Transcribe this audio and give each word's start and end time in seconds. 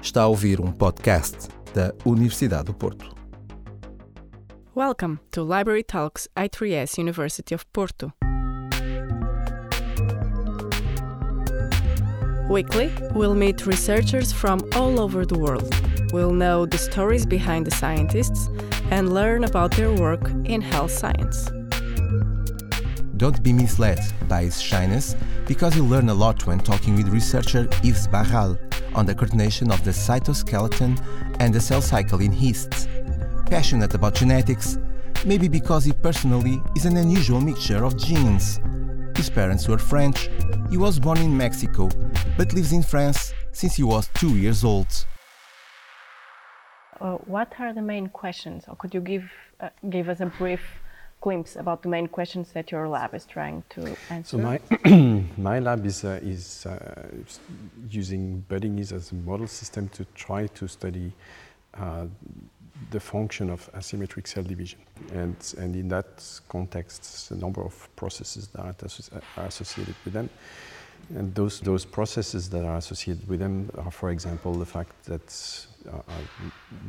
Está 0.00 0.22
a 0.22 0.26
ouvir 0.26 0.60
um 0.60 0.70
podcast 0.70 1.48
da 1.74 1.92
Universidade 2.06 2.64
do 2.64 2.72
Porto. 2.72 3.14
Welcome 4.74 5.18
to 5.32 5.42
Library 5.42 5.82
Talks 5.82 6.28
I3S 6.36 6.98
University 6.98 7.52
of 7.52 7.64
Porto. 7.72 8.12
Weekly, 12.48 12.92
we'll 13.12 13.34
meet 13.34 13.66
researchers 13.66 14.32
from 14.32 14.60
all 14.76 15.00
over 15.00 15.26
the 15.26 15.36
world. 15.36 15.68
We'll 16.12 16.32
know 16.32 16.64
the 16.64 16.78
stories 16.78 17.26
behind 17.26 17.66
the 17.66 17.72
scientists 17.72 18.48
and 18.90 19.12
learn 19.12 19.44
about 19.44 19.72
their 19.72 19.92
work 19.92 20.30
in 20.44 20.60
health 20.60 20.92
science. 20.92 21.50
Don't 23.16 23.42
be 23.42 23.52
misled 23.52 23.98
by 24.28 24.44
his 24.44 24.62
shyness 24.62 25.16
because 25.48 25.76
you'll 25.76 25.88
learn 25.88 26.08
a 26.08 26.14
lot 26.14 26.46
when 26.46 26.60
talking 26.60 26.94
with 26.94 27.08
researcher 27.08 27.68
Yves 27.82 28.06
Barral 28.06 28.56
on 28.94 29.06
the 29.06 29.14
coordination 29.14 29.70
of 29.70 29.84
the 29.84 29.90
cytoskeleton 29.90 31.00
and 31.40 31.54
the 31.54 31.60
cell 31.60 31.82
cycle 31.82 32.20
in 32.20 32.32
yeasts. 32.32 32.88
Passionate 33.46 33.94
about 33.94 34.14
genetics, 34.14 34.78
maybe 35.24 35.48
because 35.48 35.84
he 35.84 35.92
personally 35.92 36.60
is 36.76 36.84
an 36.84 36.96
unusual 36.96 37.40
mixture 37.40 37.84
of 37.84 37.96
genes. 37.96 38.60
His 39.16 39.30
parents 39.30 39.66
were 39.68 39.78
French, 39.78 40.28
he 40.70 40.76
was 40.76 40.98
born 40.98 41.18
in 41.18 41.36
Mexico, 41.36 41.88
but 42.36 42.52
lives 42.52 42.72
in 42.72 42.82
France 42.82 43.32
since 43.52 43.74
he 43.74 43.82
was 43.82 44.08
two 44.14 44.36
years 44.36 44.64
old. 44.64 45.06
Uh, 47.00 47.14
what 47.26 47.52
are 47.58 47.72
the 47.72 47.82
main 47.82 48.08
questions, 48.08 48.64
or 48.68 48.76
could 48.76 48.92
you 48.92 49.00
give 49.00 49.30
uh, 49.60 49.68
give 49.88 50.08
us 50.08 50.20
a 50.20 50.26
brief 50.26 50.60
glimpse 51.20 51.56
about 51.56 51.82
the 51.82 51.88
main 51.88 52.06
questions 52.06 52.52
that 52.52 52.70
your 52.70 52.88
lab 52.88 53.14
is 53.14 53.24
trying 53.24 53.62
to 53.70 53.96
answer? 54.10 54.36
So 54.36 54.38
my 54.38 54.60
my 55.36 55.58
lab 55.58 55.84
is 55.86 56.04
uh, 56.04 56.20
is 56.22 56.66
uh, 56.66 57.06
using 57.88 58.40
budding 58.48 58.78
yeast 58.78 58.92
as 58.92 59.12
a 59.12 59.14
model 59.14 59.46
system 59.46 59.88
to 59.90 60.04
try 60.14 60.46
to 60.46 60.68
study 60.68 61.12
uh, 61.74 62.06
the 62.90 63.00
function 63.00 63.50
of 63.50 63.70
asymmetric 63.72 64.26
cell 64.26 64.44
division, 64.44 64.78
and 65.12 65.36
and 65.58 65.76
in 65.76 65.88
that 65.88 66.24
context, 66.48 67.30
a 67.30 67.36
number 67.36 67.62
of 67.62 67.88
processes 67.96 68.48
that 68.48 68.60
are, 69.36 69.46
associated 69.46 69.94
with 70.04 70.14
them. 70.14 70.30
And 71.14 71.34
those, 71.34 71.60
those 71.60 71.86
processes 71.86 72.50
that 72.50 72.64
are 72.66 72.76
associated 72.76 73.26
with 73.28 73.40
them 73.40 73.70
are, 73.78 73.90
for 73.90 74.10
example, 74.10 74.52
the 74.54 74.66
fact 74.66 75.04
that 75.04 75.66
uh, 75.88 75.96
uh, 75.96 76.02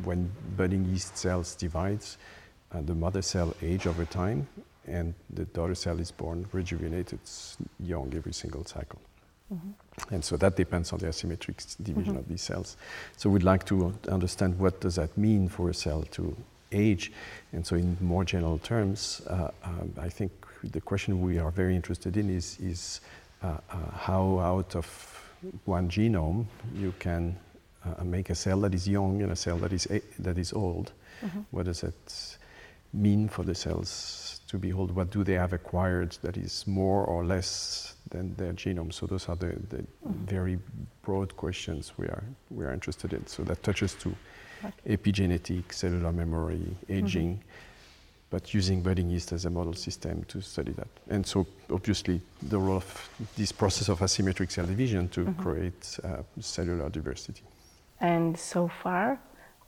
when 0.04 0.30
budding 0.58 0.84
yeast 0.84 1.16
cells 1.16 1.54
divide, 1.54 2.04
uh, 2.72 2.80
the 2.82 2.94
mother 2.94 3.22
cell 3.22 3.54
age 3.62 3.86
over 3.86 4.04
time, 4.04 4.46
and 4.86 5.14
the 5.30 5.44
daughter 5.46 5.74
cell 5.74 6.00
is 6.00 6.10
born 6.10 6.46
rejuvenated, 6.52 7.20
young 7.78 8.12
every 8.14 8.32
single 8.32 8.64
cycle. 8.64 9.00
And 10.12 10.24
so 10.24 10.36
that 10.36 10.54
depends 10.56 10.92
on 10.92 11.00
the 11.00 11.06
asymmetric 11.08 11.76
division 11.82 12.16
of 12.16 12.28
these 12.28 12.40
cells. 12.42 12.76
So 13.16 13.28
we'd 13.28 13.42
like 13.42 13.64
to 13.66 13.92
understand 14.08 14.56
what 14.58 14.80
does 14.80 14.94
that 14.94 15.16
mean 15.18 15.48
for 15.48 15.70
a 15.70 15.74
cell 15.74 16.02
to 16.12 16.36
age. 16.70 17.10
And 17.52 17.66
so 17.66 17.74
in 17.76 17.96
more 18.00 18.24
general 18.24 18.58
terms, 18.58 19.22
uh, 19.26 19.50
um, 19.64 19.92
I 20.00 20.08
think 20.08 20.30
the 20.62 20.80
question 20.80 21.20
we 21.20 21.38
are 21.40 21.50
very 21.50 21.74
interested 21.74 22.16
in 22.16 22.30
is, 22.30 22.58
is 22.60 23.00
uh, 23.42 23.46
uh, 23.70 23.76
how 23.92 24.38
out 24.38 24.76
of 24.76 24.86
one 25.64 25.88
genome 25.88 26.46
you 26.76 26.94
can 27.00 27.36
uh, 27.84 28.04
make 28.04 28.30
a 28.30 28.34
cell 28.36 28.60
that 28.60 28.72
is 28.74 28.86
young 28.86 29.20
and 29.22 29.32
a 29.32 29.36
cell 29.36 29.56
that 29.58 29.72
is, 29.72 29.86
a- 29.90 30.02
that 30.20 30.38
is 30.38 30.52
old. 30.52 30.92
What 31.50 31.64
does 31.66 31.80
that 31.80 32.38
mean 32.92 33.28
for 33.28 33.44
the 33.44 33.54
cells 33.54 34.40
to 34.48 34.58
behold? 34.58 34.90
What 34.90 35.10
do 35.10 35.24
they 35.24 35.34
have 35.34 35.52
acquired 35.52 36.16
that 36.22 36.36
is 36.36 36.66
more 36.66 37.04
or 37.04 37.24
less 37.24 37.94
than 38.10 38.34
their 38.36 38.52
genome? 38.52 38.92
So 38.92 39.06
those 39.06 39.28
are 39.28 39.36
the, 39.36 39.54
the 39.68 39.84
very 40.04 40.58
broad 41.02 41.36
questions 41.36 41.92
we 41.96 42.06
are, 42.06 42.24
we 42.50 42.64
are 42.64 42.72
interested 42.72 43.12
in. 43.12 43.26
So 43.26 43.42
that 43.44 43.62
touches 43.62 43.94
to 43.94 44.14
epigenetic, 44.86 45.72
cellular 45.72 46.12
memory, 46.12 46.76
aging, 46.88 47.42
but 48.28 48.54
using 48.54 48.82
budding 48.82 49.10
yeast 49.10 49.32
as 49.32 49.44
a 49.44 49.50
model 49.50 49.74
system 49.74 50.24
to 50.24 50.40
study 50.40 50.72
that. 50.72 50.88
And 51.08 51.26
so 51.26 51.46
obviously 51.70 52.20
the 52.42 52.58
role 52.58 52.76
of 52.76 53.10
this 53.36 53.52
process 53.52 53.88
of 53.88 54.00
asymmetric 54.00 54.50
cell 54.50 54.66
division 54.66 55.08
to 55.10 55.34
create 55.38 55.98
uh, 56.04 56.22
cellular 56.40 56.88
diversity. 56.90 57.42
And 58.00 58.38
so 58.38 58.70
far, 58.82 59.18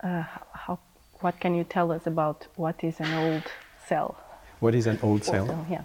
uh, 0.03 0.23
how, 0.53 0.79
what 1.23 1.39
can 1.41 1.55
you 1.55 1.65
tell 1.65 1.93
us 1.93 2.07
about 2.07 2.47
what 2.57 2.83
is 2.83 3.01
an 3.01 3.13
old 3.15 3.45
cell? 3.87 4.17
What 4.61 4.75
is 4.75 4.87
an 4.87 4.99
old 5.03 5.25
cell? 5.25 5.67
yeah. 5.71 5.83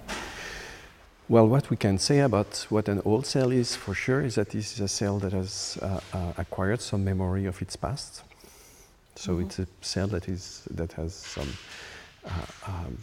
Well, 1.30 1.48
what 1.48 1.70
we 1.70 1.76
can 1.76 1.98
say 1.98 2.20
about 2.20 2.66
what 2.70 2.88
an 2.88 3.02
old 3.04 3.26
cell 3.26 3.52
is 3.52 3.76
for 3.76 3.94
sure 3.94 4.22
is 4.22 4.36
that 4.36 4.52
this 4.52 4.74
is 4.74 4.80
a 4.80 4.88
cell 4.88 5.20
that 5.20 5.34
has 5.34 5.78
uh, 5.82 6.00
uh, 6.14 6.34
acquired 6.38 6.82
some 6.82 7.04
memory 7.04 7.46
of 7.46 7.62
its 7.62 7.76
past. 7.76 8.24
So 9.16 9.40
it's 9.40 9.60
a 9.60 9.68
cell 9.82 10.08
that 10.08 10.30
is 10.30 10.64
that 10.72 10.94
has 10.94 11.14
some 11.14 11.50
uh, 12.26 12.30
um, 12.68 12.98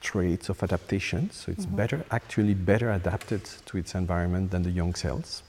traits 0.00 0.50
of 0.50 0.62
adaptation. 0.62 1.30
So 1.30 1.52
it's 1.52 1.64
better, 1.64 2.04
actually 2.10 2.54
better 2.54 2.90
adapted 2.90 3.44
to 3.66 3.78
its 3.78 3.94
environment 3.94 4.50
than 4.50 4.62
the 4.64 4.70
young 4.70 4.94
cells. 4.94 5.42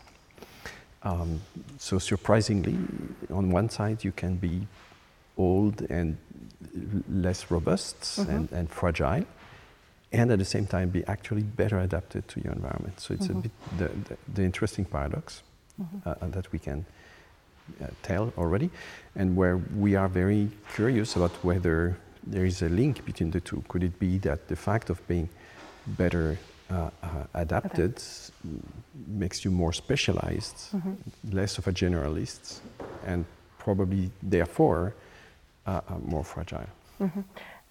Um, 1.01 1.41
so 1.77 1.99
surprisingly, 1.99 2.77
on 3.29 3.51
one 3.51 3.69
side 3.69 4.03
you 4.03 4.13
can 4.13 4.37
be 4.37 4.67
old 5.37 5.81
and 5.89 6.17
less 7.09 7.51
robust 7.51 8.17
and, 8.19 8.51
and 8.51 8.69
fragile, 8.69 9.25
and 10.11 10.31
at 10.31 10.39
the 10.39 10.45
same 10.45 10.65
time 10.67 10.89
be 10.89 11.03
actually 11.07 11.43
better 11.43 11.79
adapted 11.79 12.27
to 12.27 12.39
your 12.41 12.53
environment. 12.53 12.99
So 12.99 13.13
it's 13.13 13.29
a 13.29 13.33
bit 13.33 13.51
the, 13.77 13.87
the, 13.87 14.17
the 14.35 14.43
interesting 14.43 14.85
paradox 14.85 15.43
uh, 16.05 16.09
uh, 16.21 16.27
that 16.27 16.51
we 16.51 16.59
can 16.59 16.85
uh, 17.81 17.87
tell 18.03 18.31
already, 18.37 18.69
and 19.15 19.35
where 19.35 19.57
we 19.77 19.95
are 19.95 20.07
very 20.07 20.49
curious 20.75 21.15
about 21.15 21.31
whether 21.43 21.97
there 22.25 22.45
is 22.45 22.61
a 22.61 22.69
link 22.69 23.03
between 23.05 23.31
the 23.31 23.39
two. 23.41 23.63
Could 23.67 23.83
it 23.83 23.99
be 23.99 24.17
that 24.19 24.47
the 24.47 24.55
fact 24.55 24.89
of 24.89 25.05
being 25.07 25.29
better 25.85 26.37
uh, 26.69 26.89
uh, 27.03 27.07
adapted 27.33 28.01
m- 28.45 28.61
makes 29.07 29.43
you 29.43 29.51
more 29.51 29.73
specialized, 29.73 30.69
less 31.31 31.57
of 31.57 31.67
a 31.67 31.71
generalist, 31.71 32.59
and 33.05 33.25
probably 33.57 34.11
therefore 34.21 34.93
uh, 35.65 35.81
uh, 35.87 35.97
more 36.05 36.23
fragile? 36.23 36.67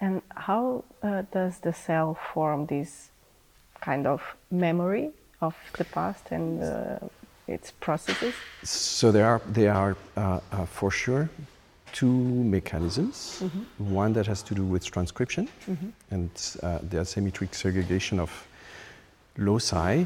And 0.00 0.20
how 0.34 0.84
uh, 1.02 1.22
does 1.32 1.58
the 1.60 1.72
cell 1.72 2.18
form 2.34 2.66
this 2.66 3.10
kind 3.80 4.06
of 4.06 4.20
memory 4.50 5.10
of 5.40 5.54
the 5.78 5.84
past 5.84 6.24
and 6.30 6.62
uh, 6.62 6.98
its 7.46 7.70
processes? 7.70 8.34
So 8.64 9.12
there 9.12 9.26
are 9.26 9.40
there 9.46 9.72
are 9.72 9.96
uh, 10.16 10.40
uh, 10.50 10.66
for 10.66 10.90
sure 10.90 11.28
two 11.92 12.16
mechanisms. 12.56 13.42
One 13.78 14.12
that 14.14 14.26
has 14.26 14.42
to 14.44 14.54
do 14.54 14.64
with 14.64 14.84
transcription 14.84 15.48
and 16.10 16.30
uh, 16.62 16.78
the 16.90 16.98
asymmetric 16.98 17.54
segregation 17.54 18.18
of 18.18 18.30
loci 19.36 20.04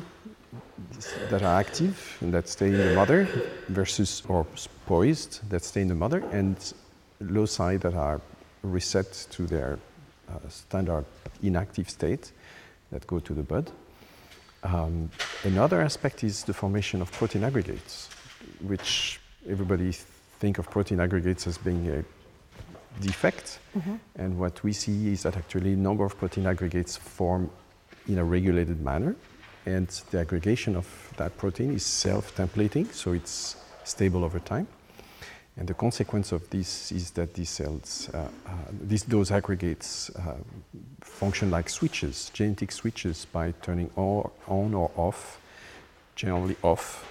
that 1.31 1.43
are 1.43 1.61
active 1.61 2.19
and 2.21 2.35
that 2.35 2.49
stay 2.49 2.67
in 2.67 2.77
the 2.77 2.95
mother 2.95 3.29
versus 3.69 4.23
or 4.29 4.47
poised 4.87 5.49
that 5.49 5.63
stay 5.65 5.83
in 5.83 5.89
the 5.89 5.95
mother 5.95 6.23
and 6.33 6.57
loci 7.21 7.77
that 7.79 7.95
are 7.95 8.21
reset 8.63 9.27
to 9.31 9.47
their 9.47 9.79
uh, 10.29 10.49
standard 10.49 11.05
inactive 11.43 11.89
state 11.89 12.33
that 12.91 13.07
go 13.07 13.19
to 13.21 13.35
the 13.35 13.43
bud. 13.43 13.71
Um, 14.63 15.11
another 15.45 15.81
aspect 15.81 16.25
is 16.25 16.45
the 16.45 16.55
formation 16.55 17.01
of 17.03 17.13
protein 17.13 17.45
aggregates, 17.45 18.09
which 18.61 19.21
everybody 19.49 19.93
think 20.41 20.59
of 20.59 20.69
protein 20.71 21.01
aggregates 21.01 21.47
as 21.47 21.59
being 21.59 21.89
a 21.89 22.05
defect. 23.01 23.59
And 24.17 24.39
what 24.39 24.63
we 24.65 24.73
see 24.73 25.13
is 25.13 25.23
that 25.23 25.37
actually 25.37 25.75
a 25.75 25.77
number 25.77 26.05
of 26.05 26.17
protein 26.19 26.47
aggregates 26.47 26.97
form 26.97 27.51
in 28.09 28.19
a 28.19 28.25
regulated 28.25 28.81
manner. 28.81 29.15
And 29.67 29.89
the 30.11 30.19
aggregation 30.21 30.77
of 30.77 30.87
that 31.17 31.37
protein 31.37 31.75
is 31.75 31.85
self-templating, 31.85 32.93
so 32.93 33.13
it's 33.13 33.57
stable 33.85 34.25
over 34.25 34.39
time. 34.39 34.67
And 35.59 35.67
the 35.67 35.75
consequence 35.75 36.33
of 36.33 36.49
this 36.51 36.93
is 36.93 37.13
that 37.13 37.33
these 37.33 37.49
cells, 37.49 38.11
uh, 38.13 38.19
uh, 38.19 38.51
these, 38.79 39.05
those 39.05 39.31
aggregates 39.31 40.11
uh, 40.11 40.35
function 41.01 41.51
like 41.51 41.71
switches, 41.71 42.31
genetic 42.35 42.71
switches, 42.71 43.25
by 43.25 43.53
turning 43.63 43.91
or, 43.97 44.31
on 44.49 44.75
or 44.75 44.91
off, 44.97 45.41
generally 46.15 46.57
off, 46.63 47.11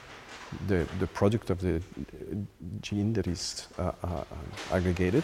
the, 0.67 0.85
the 0.99 1.07
product 1.07 1.49
of 1.49 1.59
the 1.59 1.77
uh, 1.77 2.35
gene 2.81 3.13
that 3.13 3.25
is 3.25 3.67
uh, 3.79 3.91
uh, 4.03 4.23
aggregated. 4.71 5.23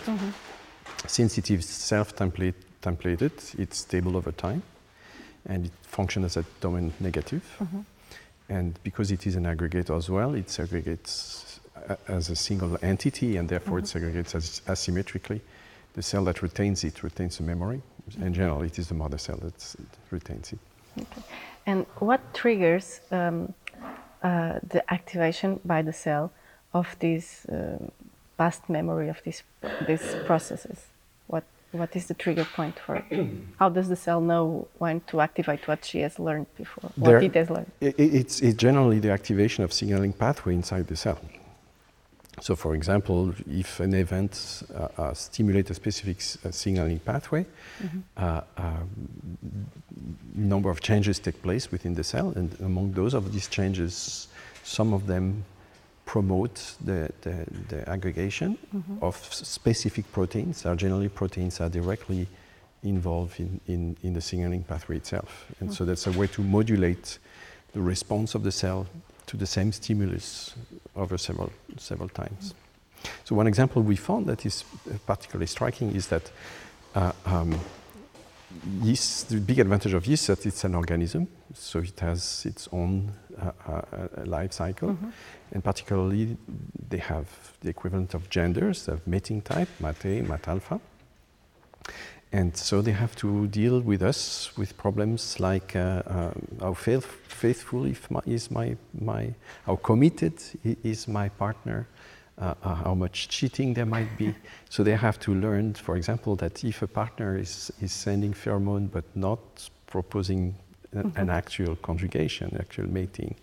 Since 1.06 1.38
it 1.38 1.52
is 1.52 1.66
self-templated, 1.68 2.56
templated, 2.82 3.60
it's 3.60 3.78
stable 3.78 4.18
over 4.18 4.32
time, 4.32 4.64
and 5.46 5.68
it 5.68 5.72
functions 5.84 6.26
as 6.26 6.38
a 6.38 6.46
dominant 6.60 7.00
negative. 7.00 7.44
And 8.50 8.78
because 8.84 9.12
it 9.12 9.28
is 9.28 9.36
an 9.36 9.46
aggregate 9.46 9.92
as 9.92 10.10
well, 10.10 10.34
it 10.34 10.48
segregates 10.48 11.50
as 12.07 12.30
a 12.30 12.36
single 12.36 12.78
entity, 12.81 13.38
and 13.38 13.48
therefore 13.50 13.80
it 13.80 13.86
segregates 13.86 14.36
as 14.36 14.62
asymmetrically. 14.68 15.42
The 15.94 16.01
cell 16.01 16.24
that 16.25 16.42
retains 16.42 16.83
it 16.83 17.04
retains 17.04 17.38
the 17.38 17.44
memory. 17.44 17.81
In 18.22 18.33
general, 18.33 18.62
it 18.63 18.80
is 18.80 18.88
the 18.88 18.94
mother 18.95 19.18
cell 19.18 19.38
that 19.38 19.75
retains 20.10 20.54
it. 20.54 20.60
Okay. 21.00 21.22
And 21.66 21.86
what 22.00 22.19
triggers 22.33 23.01
um, 23.12 23.54
uh, 24.24 24.60
the 24.68 24.81
activation 24.92 25.60
by 25.66 25.81
the 25.81 25.94
cell 25.94 26.31
of 26.74 26.95
this 27.00 27.45
uh, 27.45 27.78
past 28.38 28.69
memory 28.69 29.10
of 29.10 29.22
these 29.24 29.44
these 29.88 30.16
processes? 30.25 30.80
What 31.27 31.44
what 31.72 31.95
is 31.95 32.06
the 32.07 32.13
trigger 32.13 32.45
point 32.56 32.80
for 32.80 32.95
it? 32.95 33.06
How 33.60 33.69
does 33.69 33.88
the 33.89 33.95
cell 33.95 34.22
know 34.22 34.68
when 34.80 35.01
to 35.07 35.19
activate 35.22 35.68
what 35.68 35.86
she 35.86 36.00
has 36.01 36.19
learned 36.19 36.48
before? 36.57 36.92
What 36.95 37.10
There- 37.10 37.22
it 37.24 37.36
has 37.36 37.50
learned? 37.50 37.72
I- 37.81 37.86
i- 38.04 38.13
It's, 38.19 38.42
it's 38.42 38.57
generally 38.57 39.00
the 39.00 39.12
activation 39.12 39.63
of 39.63 39.72
signaling 39.74 40.13
pathway 40.13 40.54
inside 40.56 40.88
the 40.88 40.95
cell. 40.95 41.19
So, 42.42 42.56
for 42.56 42.74
example, 42.74 43.34
if 43.48 43.80
an 43.80 43.94
event 43.94 44.64
uh, 44.74 44.88
uh, 44.98 45.14
stimulates 45.14 45.70
a 45.70 45.74
specific 45.76 46.18
s- 46.18 46.38
uh, 46.44 46.50
signaling 46.52 47.00
pathway, 47.00 47.46
uh, 48.18 48.42
um, 48.58 48.90
number 50.36 50.70
of 50.72 50.80
changes 50.82 51.20
take 51.20 51.42
place 51.44 51.72
within 51.72 51.94
the 51.94 52.04
cell, 52.04 52.34
and 52.36 52.50
among 52.62 52.94
those 52.94 53.14
of 53.14 53.32
these 53.32 53.48
changes, 53.48 54.28
some 54.64 54.92
of 54.94 55.06
them 55.06 55.44
promote 56.06 56.56
the, 56.84 57.10
the, 57.22 57.46
the 57.70 57.88
aggregation 57.88 58.58
of 59.02 59.16
s- 59.30 59.48
specific 59.48 60.12
proteins. 60.12 60.66
Are 60.66 60.76
generally 60.76 61.10
proteins 61.10 61.62
are 61.62 61.70
directly 61.70 62.28
involved 62.84 63.40
in, 63.40 63.62
in, 63.68 63.96
in 64.02 64.14
the 64.14 64.22
signaling 64.22 64.64
pathway 64.64 64.98
itself, 64.98 65.46
and 65.60 65.72
so 65.72 65.86
that's 65.86 66.08
a 66.08 66.12
way 66.12 66.26
to 66.28 66.42
modulate 66.42 67.20
the 67.74 67.82
response 67.82 68.34
of 68.36 68.42
the 68.44 68.52
cell 68.52 68.88
to 69.31 69.38
the 69.38 69.45
same 69.45 69.72
stimulus 69.72 70.56
over 70.95 71.18
several 71.18 71.50
several 71.78 72.10
times. 72.10 72.54
So 73.24 73.36
one 73.36 73.48
example 73.48 73.81
we 73.81 73.95
found 73.95 74.25
that 74.28 74.45
is 74.45 74.66
particularly 75.06 75.48
striking 75.48 75.95
is 75.95 76.07
that 76.07 76.31
uh, 76.94 77.13
um, 77.25 77.57
yeast. 78.83 79.30
The 79.30 79.39
big 79.39 79.60
advantage 79.60 79.94
of 79.94 80.06
yeast 80.06 80.24
is 80.24 80.36
that 80.36 80.45
it's 80.45 80.63
an 80.66 80.75
organism, 80.75 81.28
so 81.54 81.80
it 81.80 82.00
has 82.01 82.45
its 82.45 82.68
own 82.74 83.13
uh, 83.42 83.51
uh, 83.68 83.72
uh, 83.72 84.25
life 84.25 84.51
cycle, 84.51 84.98
and 85.54 85.63
particularly 85.63 86.38
they 86.89 87.00
have 87.00 87.27
the 87.62 87.69
equivalent 87.69 88.13
of 88.13 88.30
genders, 88.30 88.86
they 88.86 88.92
have 88.92 89.07
mating 89.07 89.42
type, 89.42 89.69
mate, 89.80 90.27
mat 90.27 90.48
alpha. 90.48 90.80
And 92.33 92.56
so 92.56 92.81
they 92.81 92.94
have 92.94 93.16
to 93.18 93.48
deal 93.48 93.81
with 93.81 94.01
us 94.01 94.56
with 94.57 94.78
problems 94.78 95.39
like 95.39 95.75
uh, 95.75 96.01
um, 96.07 96.48
how 96.62 96.74
faith, 96.74 97.06
faithful 97.28 97.86
if 97.86 98.10
my, 98.10 98.22
is 98.25 98.50
my, 98.50 98.78
my, 98.98 99.33
how 99.66 99.75
committed 99.75 100.36
is 100.63 101.10
my 101.10 101.28
partner, 101.28 101.88
uh, 102.38 102.54
uh, 102.63 102.75
how 102.75 102.95
much 102.95 103.28
cheating 103.28 103.74
there 103.74 103.86
might 103.86 104.18
be. 104.18 104.33
So 104.69 104.83
they 104.83 104.95
have 104.95 105.19
to 105.22 105.36
learn, 105.36 105.74
for 105.74 105.98
example, 105.98 106.38
that 106.38 106.63
if 106.63 106.81
a 106.81 106.88
partner 106.88 107.38
is, 107.38 107.69
is 107.81 107.92
sending 107.92 108.34
pheromone 108.34 108.89
but 108.89 109.04
not 109.13 109.69
proposing 109.88 110.56
an, 110.94 111.12
an 111.18 111.30
actual 111.30 111.75
conjugation, 111.75 112.56
actual 112.57 112.88
mating, 112.88 113.36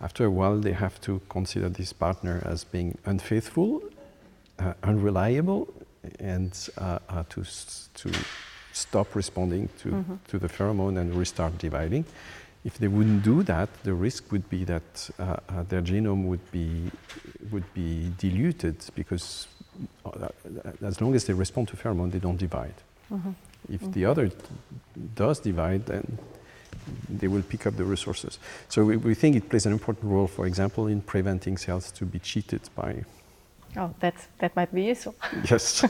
after 0.00 0.24
a 0.24 0.30
while 0.30 0.58
they 0.58 0.72
have 0.72 1.00
to 1.02 1.20
consider 1.28 1.68
this 1.68 1.92
partner 1.92 2.42
as 2.44 2.64
being 2.64 2.98
unfaithful, 3.04 3.80
uh, 4.58 4.72
unreliable, 4.82 5.68
and 6.18 6.68
uh, 6.78 6.98
uh, 7.08 7.24
to, 7.30 7.44
to 7.94 8.12
stop 8.72 9.14
responding 9.14 9.68
to, 9.78 10.04
to 10.28 10.38
the 10.38 10.48
pheromone 10.48 10.98
and 10.98 11.14
restart 11.14 11.58
dividing. 11.58 12.04
If 12.64 12.78
they 12.78 12.88
wouldn't 12.88 13.22
do 13.22 13.42
that, 13.42 13.68
the 13.84 13.92
risk 13.92 14.32
would 14.32 14.48
be 14.48 14.64
that 14.64 15.10
uh, 15.18 15.36
uh, 15.48 15.62
their 15.68 15.82
genome 15.82 16.24
would 16.24 16.50
be, 16.50 16.90
would 17.50 17.72
be 17.74 18.10
diluted 18.18 18.76
because 18.94 19.46
uh, 20.06 20.28
as 20.82 21.00
long 21.00 21.14
as 21.14 21.24
they 21.26 21.34
respond 21.34 21.68
to 21.68 21.76
pheromone, 21.76 22.10
they 22.10 22.18
don't 22.18 22.38
divide. 22.38 22.74
If 23.70 23.92
the 23.92 24.06
other 24.06 24.30
does 25.14 25.40
divide, 25.40 25.86
then 25.86 26.18
they 27.08 27.28
will 27.28 27.42
pick 27.42 27.66
up 27.66 27.76
the 27.76 27.84
resources. 27.84 28.38
So 28.68 28.84
we, 28.84 28.96
we 28.96 29.14
think 29.14 29.36
it 29.36 29.48
plays 29.48 29.66
an 29.66 29.72
important 29.72 30.10
role, 30.10 30.26
for 30.26 30.46
example, 30.46 30.86
in 30.86 31.00
preventing 31.00 31.56
cells 31.58 31.92
to 31.92 32.04
be 32.04 32.18
cheated 32.18 32.62
by. 32.74 33.04
Oh, 33.76 33.94
that's, 34.00 34.28
that 34.38 34.54
might 34.56 34.74
be 34.74 34.82
useful. 34.82 35.14
Yes. 35.50 35.84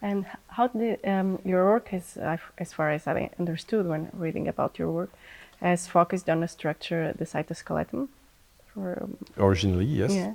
And 0.00 0.26
how 0.48 0.68
did 0.68 1.04
um, 1.04 1.40
your 1.44 1.64
work, 1.64 1.92
uh, 1.92 2.36
as 2.58 2.72
far 2.72 2.90
as 2.90 3.06
I 3.06 3.30
understood 3.38 3.86
when 3.86 4.10
reading 4.12 4.46
about 4.46 4.78
your 4.78 4.90
work, 4.90 5.10
has 5.60 5.88
focused 5.88 6.30
on 6.30 6.40
the 6.40 6.48
structure, 6.48 7.12
the 7.18 7.24
cytoskeleton? 7.24 8.08
For, 8.72 9.02
um, 9.02 9.16
Originally, 9.36 9.86
yes. 9.86 10.12
Yeah. 10.12 10.34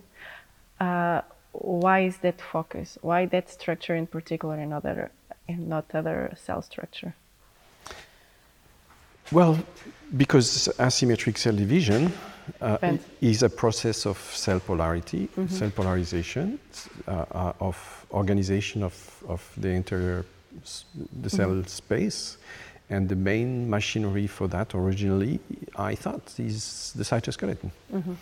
Uh, 0.85 1.21
why 1.53 2.01
is 2.01 2.17
that 2.17 2.41
focus? 2.41 2.97
Why 3.01 3.25
that 3.27 3.49
structure 3.49 3.95
in 3.95 4.07
particular 4.07 4.55
and 4.55 4.73
other, 4.73 5.11
and 5.47 5.69
not 5.69 5.85
other 5.93 6.33
cell 6.35 6.61
structure? 6.61 7.15
Well, 9.31 9.57
because 10.17 10.69
asymmetric 10.79 11.37
cell 11.37 11.55
division 11.55 12.11
uh, 12.61 12.97
is 13.21 13.41
a 13.43 13.49
process 13.49 14.05
of 14.05 14.17
cell 14.17 14.59
polarity, 14.59 15.27
Mm-hmm. 15.35 15.47
cell 15.47 15.71
polarization, 15.71 16.59
uh, 17.07 17.25
uh, 17.31 17.53
of 17.59 18.05
organization 18.11 18.83
of, 18.83 18.93
of 19.27 19.41
the 19.57 19.69
interior, 19.69 20.25
s- 20.63 20.85
the 21.21 21.29
cell 21.29 21.49
Mm-hmm. 21.49 21.67
space. 21.67 22.37
And 22.89 23.07
the 23.09 23.15
main 23.15 23.69
machinery 23.69 24.27
for 24.27 24.47
that 24.49 24.75
originally, 24.75 25.39
I 25.77 25.95
thought, 25.95 26.37
is 26.37 26.91
the 26.95 27.03
cytoskeleton. 27.03 27.71
Mm-hmm. 27.91 28.13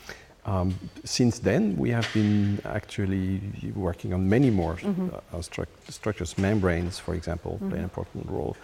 Um, 0.46 0.76
since 1.04 1.40
then, 1.40 1.76
we 1.78 1.90
have 1.90 2.08
been 2.14 2.60
actually 2.66 3.42
working 3.76 4.14
on 4.14 4.30
many 4.30 4.50
more 4.50 4.76
Mm-hmm. 4.76 5.10
uh, 5.14 5.18
uh, 5.38 5.42
struc- 5.42 5.78
structures. 5.90 6.38
Membranes, 6.38 7.00
for 7.00 7.16
example, 7.16 7.58
play 7.70 7.80
an 7.80 7.84
important 7.84 8.30
role. 8.30 8.56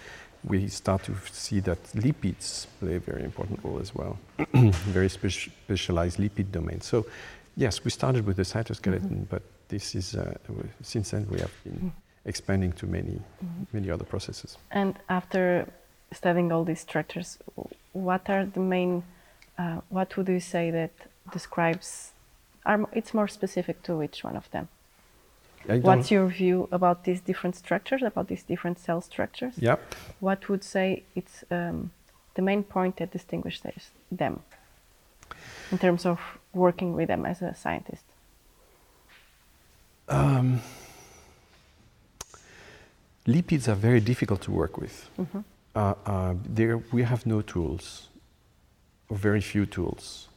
We 0.44 0.68
start 0.68 1.04
to 1.04 1.16
see 1.32 1.60
that 1.62 1.82
lipids 1.94 2.68
play 2.80 2.96
a 2.96 3.00
very 3.00 3.24
important 3.24 3.60
role 3.64 3.80
as 3.80 3.94
well, 3.94 4.18
very 4.94 5.10
speci- 5.10 5.52
specialized 5.66 6.20
lipid 6.20 6.52
domains. 6.52 6.86
So, 6.86 7.06
yes, 7.56 7.84
we 7.84 7.92
started 7.92 8.26
with 8.26 8.38
the 8.38 8.44
cytoskeleton, 8.44 9.28
but 9.30 9.42
this 9.68 9.96
is 9.96 10.16
uh, 10.16 10.38
since 10.82 11.12
then 11.12 11.28
we 11.30 11.40
have 11.40 11.52
been 11.64 11.92
expanding 12.26 12.72
to 12.74 12.86
many, 12.86 13.20
many 13.74 13.90
other 13.90 14.06
processes. 14.06 14.58
And 14.72 14.96
after 15.10 15.68
studying 16.12 16.52
all 16.52 16.64
these 16.64 16.82
structures, 16.82 17.38
what 17.94 18.30
are 18.30 18.46
the 18.46 18.60
main, 18.60 19.04
uh, 19.58 19.82
what 19.90 20.16
would 20.18 20.28
you 20.28 20.40
say 20.40 20.72
that 20.72 20.92
describes, 21.32 22.12
are, 22.66 22.88
it's 22.94 23.14
more 23.14 23.28
specific 23.28 23.82
to 23.84 24.04
each 24.04 24.24
one 24.24 24.38
of 24.38 24.50
them? 24.52 24.68
What's 25.68 26.12
your 26.12 26.28
view 26.28 26.70
about 26.72 27.04
these 27.04 27.20
different 27.20 27.56
structures, 27.56 28.02
about 28.02 28.28
these 28.28 28.44
different 28.44 28.80
cell 28.80 29.02
structures? 29.02 29.54
Yeah. 29.58 29.76
What 30.20 30.48
would 30.50 30.64
say 30.64 31.04
it's 31.16 31.44
um, 31.52 31.92
the 32.36 32.42
main 32.42 32.64
point 32.64 32.98
that 32.98 33.12
distinguishes 33.12 33.92
them 34.12 34.42
in 35.72 35.78
terms 35.78 36.06
of 36.06 36.20
working 36.54 36.94
with 36.94 37.08
them 37.08 37.26
as 37.26 37.42
a 37.42 37.54
scientist? 37.54 38.04
Um, 40.08 40.62
lipids 43.26 43.68
are 43.68 43.76
very 43.76 44.00
difficult 44.00 44.42
to 44.44 44.52
work 44.52 44.78
with. 44.78 45.10
Uh, 45.76 45.94
uh, 46.06 46.34
there, 46.48 46.78
we 46.92 47.04
have 47.04 47.26
no 47.26 47.42
tools, 47.42 48.08
or 49.10 49.18
very 49.18 49.42
few 49.42 49.66
tools. 49.66 50.30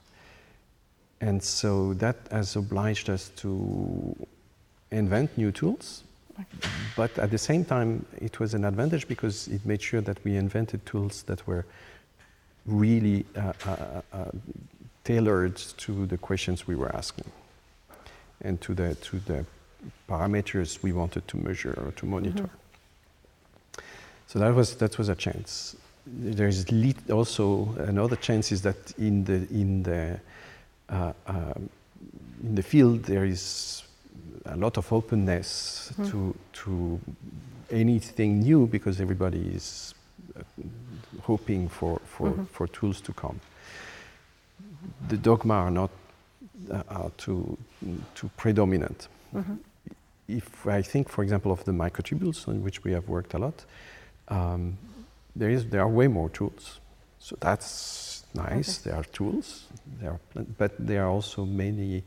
And 1.20 1.42
so 1.42 1.94
that 1.94 2.16
has 2.30 2.56
obliged 2.56 3.08
us 3.08 3.30
to 3.37 4.16
invent 4.90 5.37
new 5.37 5.52
tools. 5.52 6.04
But 6.97 7.18
at 7.18 7.30
the 7.30 7.38
same 7.38 7.64
time, 7.64 8.04
it 8.18 8.40
was 8.40 8.54
an 8.54 8.64
advantage 8.64 9.06
because 9.06 9.49
it 9.49 9.64
made 9.66 9.82
sure 9.82 10.00
that 10.00 10.23
we 10.25 10.37
invented 10.37 10.85
tools 10.87 11.23
that 11.25 11.47
were 11.47 11.66
really 12.66 13.25
uh, 13.37 13.52
uh, 13.66 14.00
uh, 14.12 14.25
tailored 15.04 15.56
to 15.56 16.06
the 16.06 16.18
questions 16.18 16.66
we 16.66 16.76
were 16.76 16.94
asking 16.94 17.30
and 18.42 18.61
to 18.61 18.75
the, 18.75 18.94
to 18.97 19.18
the 19.20 19.44
parameters 20.09 20.82
we 20.82 20.92
wanted 20.92 21.26
to 21.28 21.37
measure 21.37 21.75
or 21.85 21.92
to 21.92 22.06
monitor. 22.06 22.49
So 24.26 24.38
that 24.38 24.54
was, 24.54 24.76
that 24.76 24.97
was 24.99 25.09
a 25.09 25.14
chance. 25.14 25.76
There's 26.06 26.64
also 27.11 27.75
another 27.78 28.16
chance 28.16 28.52
is 28.52 28.62
that 28.62 28.92
in 28.99 29.25
the, 29.25 29.47
in 29.50 29.82
the, 29.82 30.20
uh, 30.88 31.12
um, 31.26 31.68
in 32.42 32.54
the 32.54 32.62
field 32.62 33.04
there 33.04 33.25
is 33.25 33.82
a 34.47 34.57
lot 34.57 34.76
of 34.79 34.93
openness 34.93 35.93
to, 36.11 36.35
to 36.52 37.00
anything 37.71 38.40
new 38.40 38.67
because 38.67 39.00
everybody 39.00 39.40
is 39.55 39.95
uh, 40.37 40.43
hoping 41.23 41.69
for, 41.69 42.00
for, 42.05 42.33
for 42.52 42.67
tools 42.69 43.00
to 43.02 43.12
come. 43.12 43.40
The 45.09 45.17
dogma 45.17 45.55
are 45.55 45.71
not 45.71 45.90
uh, 46.71 46.83
are 46.88 47.11
too, 47.17 47.57
too 48.14 48.31
predominant. 48.37 49.09
If 50.29 50.67
I 50.67 50.83
think, 50.83 51.09
for 51.09 51.23
example, 51.23 51.52
of 51.52 51.64
the 51.64 51.73
microtubules 51.73 52.49
on 52.49 52.62
which 52.62 52.85
we 52.85 52.93
have 52.93 53.09
worked 53.09 53.35
a 53.35 53.38
lot, 53.38 53.64
um, 54.29 54.76
there, 55.35 55.50
is, 55.50 55.67
there 55.67 55.81
are 55.81 55.88
way 55.88 56.09
more 56.09 56.29
tools. 56.29 56.81
So 57.19 57.37
that's 57.40 58.25
nice. 58.35 58.79
There 58.79 58.95
are 58.95 59.05
tools, 59.05 59.64
there 60.00 60.12
are, 60.12 60.45
but 60.59 60.73
there 60.79 61.05
are 61.05 61.09
also 61.11 61.45
many 61.45 62.02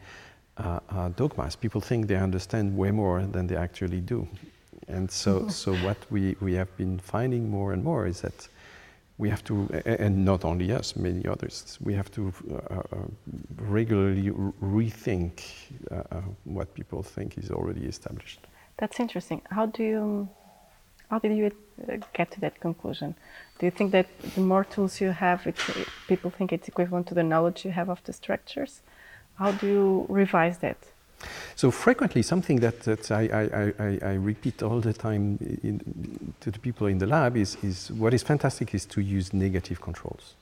uh, 0.57 0.79
uh, 0.89 1.09
dogmas. 1.09 1.55
People 1.55 1.81
think 1.81 2.07
they 2.07 2.15
understand 2.15 2.77
way 2.77 2.91
more 2.91 3.23
than 3.23 3.47
they 3.47 3.55
actually 3.55 4.01
do. 4.01 4.27
And 4.87 5.09
so, 5.09 5.47
so 5.47 5.73
what 5.75 5.97
we, 6.11 6.35
we 6.41 6.53
have 6.53 6.75
been 6.77 6.99
finding 6.99 7.49
more 7.49 7.73
and 7.73 7.83
more 7.83 8.05
is 8.05 8.21
that 8.21 8.47
we 9.17 9.29
have 9.29 9.43
to, 9.45 9.69
and 9.85 10.25
not 10.25 10.43
only 10.43 10.71
us, 10.71 10.95
many 10.95 11.25
others, 11.27 11.77
we 11.81 11.93
have 11.93 12.11
to 12.11 12.33
uh, 12.51 12.75
uh, 12.75 12.83
regularly 13.57 14.31
rethink 14.61 15.43
uh, 15.91 15.95
uh, 15.95 16.21
what 16.43 16.73
people 16.73 17.03
think 17.03 17.37
is 17.37 17.51
already 17.51 17.85
established. 17.85 18.39
That's 18.77 18.99
interesting. 18.99 19.41
How 19.49 19.67
do 19.67 19.83
you, 19.83 20.29
how 21.09 21.19
did 21.19 21.37
you 21.37 21.51
get 22.13 22.31
to 22.31 22.41
that 22.41 22.59
conclusion? 22.59 23.15
Do 23.59 23.67
you 23.67 23.71
think 23.71 23.91
that 23.91 24.07
the 24.35 24.41
more 24.41 24.63
tools 24.63 24.99
you 24.99 25.11
have, 25.11 25.47
people 26.07 26.31
think 26.31 26.51
it's 26.51 26.67
equivalent 26.67 27.07
to 27.07 27.13
the 27.13 27.23
knowledge 27.23 27.63
you 27.65 27.71
have 27.71 27.89
of 27.89 28.03
the 28.03 28.13
structures? 28.13 28.81
How 29.35 29.51
do 29.51 29.67
you 29.67 30.05
revise 30.09 30.57
that? 30.59 30.77
So 31.55 31.71
frequently, 31.71 32.21
something 32.21 32.59
that, 32.59 32.81
that 32.81 33.11
I, 33.11 33.21
I, 33.21 33.83
I, 33.83 33.99
I 34.11 34.13
repeat 34.15 34.61
all 34.63 34.81
the 34.81 34.93
time 34.93 35.37
in, 35.63 36.33
to 36.41 36.51
the 36.51 36.59
people 36.59 36.87
in 36.87 36.97
the 36.97 37.07
lab 37.07 37.37
is, 37.37 37.57
is 37.63 37.91
what 37.91 38.13
is 38.13 38.23
fantastic 38.23 38.73
is 38.73 38.85
to 38.87 39.01
use 39.01 39.33
negative 39.33 39.79
controls. 39.81 40.33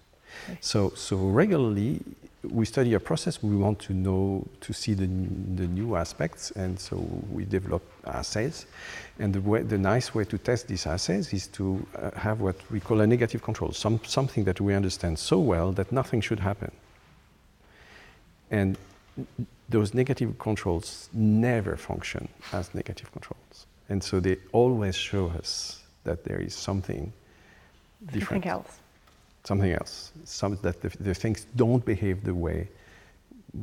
Okay. 0.46 0.58
So, 0.62 0.90
so 0.96 1.18
regularly, 1.18 2.00
we 2.50 2.66
study 2.66 2.94
a 2.96 3.00
process, 3.00 3.44
we 3.44 3.56
want 3.56 3.80
to 3.80 3.94
know, 3.94 4.48
to 4.62 4.74
see 4.74 4.94
the, 4.94 5.06
the 5.06 5.68
new 5.68 5.96
aspects, 5.96 6.52
and 6.52 6.80
so 6.80 6.96
we 7.30 7.46
develop 7.46 7.84
assays. 8.06 8.66
And 9.20 9.34
the, 9.34 9.42
way, 9.42 9.62
the 9.62 9.78
nice 9.78 10.16
way 10.16 10.24
to 10.26 10.38
test 10.38 10.68
these 10.68 10.88
assays 10.88 11.34
is 11.34 11.48
to 11.48 11.86
uh, 11.96 12.12
have 12.18 12.42
what 12.42 12.56
we 12.72 12.80
call 12.80 13.02
a 13.02 13.08
negative 13.08 13.44
control, 13.44 13.72
some, 13.74 14.00
something 14.06 14.46
that 14.46 14.60
we 14.60 14.74
understand 14.74 15.20
so 15.20 15.38
well 15.38 15.72
that 15.74 15.92
nothing 15.92 16.22
should 16.22 16.40
happen. 16.40 16.72
And 18.52 18.78
those 19.70 19.94
negative 19.94 20.38
controls 20.38 21.10
never 21.14 21.78
function 21.78 22.28
as 22.52 22.76
negative 22.76 23.12
controls. 23.12 23.66
And 23.90 24.04
so 24.04 24.20
they 24.20 24.38
always 24.52 24.96
show 24.96 25.30
us 25.30 25.82
that 26.04 26.24
there 26.24 26.40
is 26.40 26.54
something 26.54 27.12
different. 28.06 28.44
Something 28.44 28.50
else. 28.50 28.80
Something 29.44 29.72
else. 29.72 30.12
Some, 30.26 30.58
that 30.62 30.82
the, 30.82 30.90
the 31.00 31.14
things 31.14 31.48
don't 31.56 31.84
behave 31.84 32.24
the 32.24 32.36
way 32.36 32.68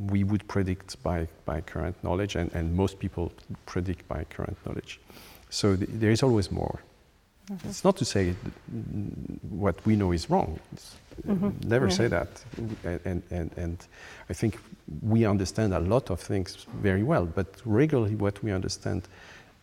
we 0.07 0.23
would 0.23 0.47
predict 0.47 1.01
by, 1.03 1.27
by 1.45 1.61
current 1.61 1.95
knowledge, 2.03 2.35
and, 2.35 2.51
and 2.53 2.75
most 2.75 2.99
people 2.99 3.31
predict 3.65 4.07
by 4.07 4.23
current 4.25 4.57
knowledge. 4.65 4.99
So 5.49 5.75
th- 5.75 5.89
there 5.93 6.11
is 6.11 6.21
always 6.21 6.51
more. 6.51 6.79
Mm-hmm. 7.51 7.69
It's 7.69 7.83
not 7.83 7.97
to 7.97 8.05
say 8.05 8.35
what 9.49 9.85
we 9.85 9.95
know 9.95 10.11
is 10.11 10.29
wrong. 10.29 10.59
Mm-hmm. 11.27 11.67
Never 11.67 11.87
yeah. 11.87 11.93
say 11.93 12.07
that. 12.07 12.27
And, 13.05 13.23
and, 13.31 13.51
and 13.57 13.77
I 14.29 14.33
think 14.33 14.59
we 15.01 15.25
understand 15.25 15.73
a 15.73 15.79
lot 15.79 16.09
of 16.09 16.19
things 16.19 16.65
very 16.81 17.03
well, 17.03 17.25
but 17.25 17.47
regularly 17.65 18.15
what 18.15 18.43
we 18.43 18.51
understand 18.51 19.07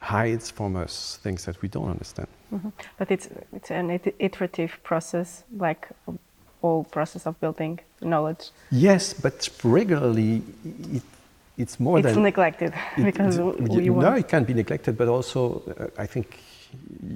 hides 0.00 0.50
from 0.50 0.76
us 0.76 1.18
things 1.22 1.44
that 1.44 1.62
we 1.62 1.68
don't 1.68 1.88
understand. 1.88 2.28
Mm-hmm. 2.52 2.68
But 2.98 3.10
it's, 3.10 3.28
it's 3.52 3.70
an 3.70 3.90
iterative 4.18 4.78
process, 4.82 5.44
like 5.56 5.88
all 6.62 6.84
process 6.84 7.26
of 7.26 7.40
building 7.40 7.80
knowledge. 8.00 8.50
Yes, 8.70 9.14
but 9.14 9.48
regularly 9.64 10.42
it, 10.92 11.02
it's 11.56 11.80
more 11.80 11.98
it's 11.98 12.04
than... 12.04 12.12
It's 12.12 12.22
neglected 12.22 12.74
it, 12.96 13.04
because 13.04 13.38
it, 13.38 13.60
No, 13.90 14.12
it 14.14 14.28
can 14.28 14.44
be 14.44 14.54
neglected, 14.54 14.98
but 14.98 15.08
also 15.08 15.62
uh, 15.78 16.02
I 16.02 16.06
think 16.06 16.38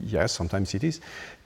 yes, 0.04 0.33
sometimes 0.33 0.75
it 0.75 0.85
is, 0.85 1.00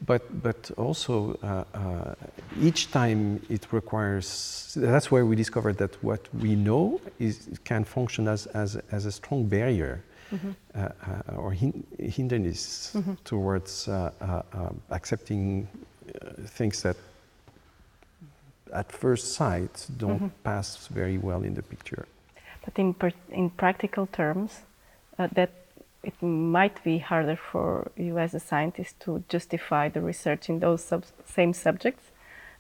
but 0.07 0.23
but 0.43 0.71
also 0.77 1.39
uh, 1.43 1.65
uh, 1.75 2.15
each 2.61 2.91
time 2.91 3.41
it 3.49 3.67
requires. 3.73 4.77
That's 4.77 5.11
where 5.11 5.25
we 5.27 5.37
discovered 5.37 5.79
that 5.79 6.03
what 6.03 6.21
we 6.35 6.55
know 6.55 7.01
is 7.19 7.49
can 7.65 7.85
function 7.85 8.29
as 8.29 8.47
as, 8.47 8.77
as 8.91 9.07
a 9.07 9.13
strong 9.13 9.47
barrier. 9.47 10.03
Mm-hmm. 10.33 10.51
Uh, 10.75 10.81
uh 10.81 11.37
or 11.37 11.53
hin- 11.53 11.85
hindrance 11.99 12.93
mm-hmm. 12.95 13.13
towards 13.25 13.89
uh, 13.89 14.11
uh, 14.21 14.71
accepting 14.91 15.69
things 16.47 16.83
that 16.83 16.97
at 18.73 18.91
first 18.91 19.35
sight 19.35 19.87
don't 19.99 20.17
mm-hmm. 20.17 20.43
pass 20.43 20.89
very 20.89 21.19
well 21.19 21.43
in 21.43 21.55
the 21.55 21.63
picture. 21.63 22.07
But 22.65 22.79
in, 22.79 22.95
per- 22.95 23.13
in 23.31 23.51
practical 23.51 24.07
terms, 24.07 24.63
that 25.19 25.64
it 26.05 26.23
might 26.23 26.83
be 26.85 26.99
harder 26.99 27.37
for 27.37 27.91
you 27.97 28.19
as 28.19 28.35
a 28.35 28.41
scientist 28.41 29.01
to 29.01 29.25
justify 29.29 29.89
the 29.89 30.01
research 30.01 30.49
in 30.49 30.61
those 30.61 30.85
sub 30.85 31.05
same 31.25 31.53
subjects 31.53 32.05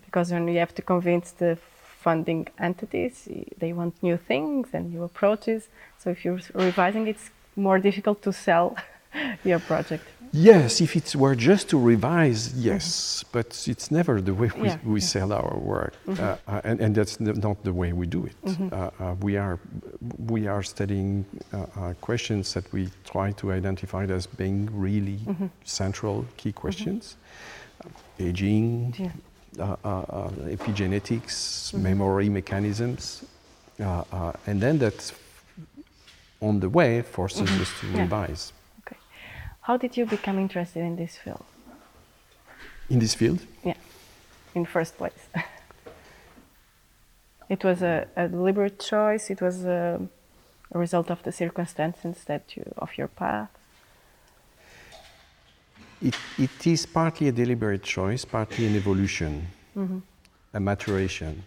because 0.04 0.32
when 0.32 0.46
you 0.48 0.58
have 0.58 0.74
to 0.74 0.82
convince 0.82 1.32
the 1.32 1.58
funding 2.04 2.46
entities, 2.58 3.28
they 3.58 3.72
want 3.72 4.02
new 4.02 4.16
things 4.16 4.68
and 4.74 4.92
new 4.92 5.02
approaches. 5.02 5.68
So 5.98 6.10
if 6.10 6.24
you're 6.24 6.40
revising, 6.54 7.06
it's 7.06 7.30
more 7.56 7.78
difficult 7.78 8.22
to 8.22 8.32
sell 8.32 8.76
your 9.44 9.60
project. 9.60 10.04
Yes, 10.36 10.80
if 10.80 10.96
it 10.96 11.14
were 11.14 11.36
just 11.36 11.68
to 11.68 11.78
revise, 11.78 12.52
yes, 12.54 13.22
mm-hmm. 13.22 13.28
but 13.30 13.68
it's 13.68 13.92
never 13.92 14.20
the 14.20 14.34
way 14.34 14.50
we, 14.58 14.66
yeah, 14.66 14.78
we 14.84 14.98
yeah. 14.98 15.06
sell 15.06 15.32
our 15.32 15.56
work, 15.56 15.94
mm-hmm. 16.08 16.20
uh, 16.20 16.36
uh 16.48 16.60
and, 16.64 16.80
and, 16.80 16.92
that's 16.92 17.20
not 17.20 17.62
the 17.62 17.72
way 17.72 17.92
we 17.92 18.08
do 18.08 18.26
it. 18.26 18.34
Mm-hmm. 18.44 18.68
Uh, 18.72 18.90
uh, 18.98 19.14
we 19.20 19.36
are 19.36 19.60
we 20.18 20.48
are 20.48 20.64
studying 20.64 21.24
uh, 21.52 21.58
uh, 21.58 21.94
questions 22.00 22.52
that 22.54 22.72
we 22.72 22.90
try 23.04 23.30
to 23.30 23.52
identify 23.52 24.06
as 24.06 24.26
being 24.26 24.68
really 24.72 25.18
mm-hmm. 25.18 25.46
central 25.62 26.26
key 26.36 26.48
mm-hmm. 26.48 26.60
questions: 26.60 27.16
aging, 28.18 28.92
yeah. 28.98 29.12
epigenetics, 29.56 31.70
mm-hmm. 31.70 31.82
memory 31.82 32.28
mechanisms, 32.28 33.24
and 33.78 34.60
then 34.60 34.78
that 34.78 35.12
on 36.40 36.58
the 36.58 36.68
way 36.68 37.02
forces 37.02 37.48
us 37.60 37.70
to 37.80 37.86
revise. 37.96 38.52
How 39.64 39.78
did 39.78 39.96
you 39.96 40.04
become 40.04 40.38
interested 40.38 40.80
in 40.80 40.96
this 40.96 41.16
field? 41.16 41.42
In 42.90 42.98
this 42.98 43.14
field? 43.14 43.40
Yeah, 43.64 43.78
in 44.54 44.66
first 44.66 44.98
place. 44.98 45.26
it 47.48 47.64
was 47.64 47.80
a, 47.80 48.06
a, 48.14 48.28
deliberate 48.28 48.78
choice. 48.78 49.30
It 49.30 49.40
was 49.40 49.64
a, 49.64 50.06
a, 50.70 50.78
result 50.78 51.10
of 51.10 51.22
the 51.22 51.32
circumstances 51.32 52.24
that 52.26 52.54
you 52.54 52.64
of 52.76 52.90
your 52.98 53.08
path. 53.08 53.48
It, 56.02 56.14
it 56.38 56.66
is 56.66 56.84
partly 56.84 57.28
a 57.28 57.32
deliberate 57.32 57.82
choice, 57.82 58.26
partly 58.26 58.66
an 58.66 58.76
evolution, 58.76 59.46
mm-hmm. 59.74 60.00
a 60.52 60.60
maturation. 60.60 61.42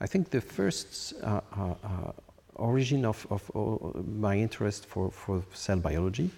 I 0.00 0.06
think 0.06 0.30
the 0.30 0.40
first 0.40 1.14
uh, 1.24 1.40
uh, 1.58 1.74
uh, 1.82 2.12
origin 2.54 3.04
of, 3.04 3.26
of 3.30 3.50
uh, 3.52 3.98
my 4.16 4.36
interest 4.36 4.86
for, 4.86 5.10
for 5.10 5.42
cell 5.52 5.78
biology 5.78 6.30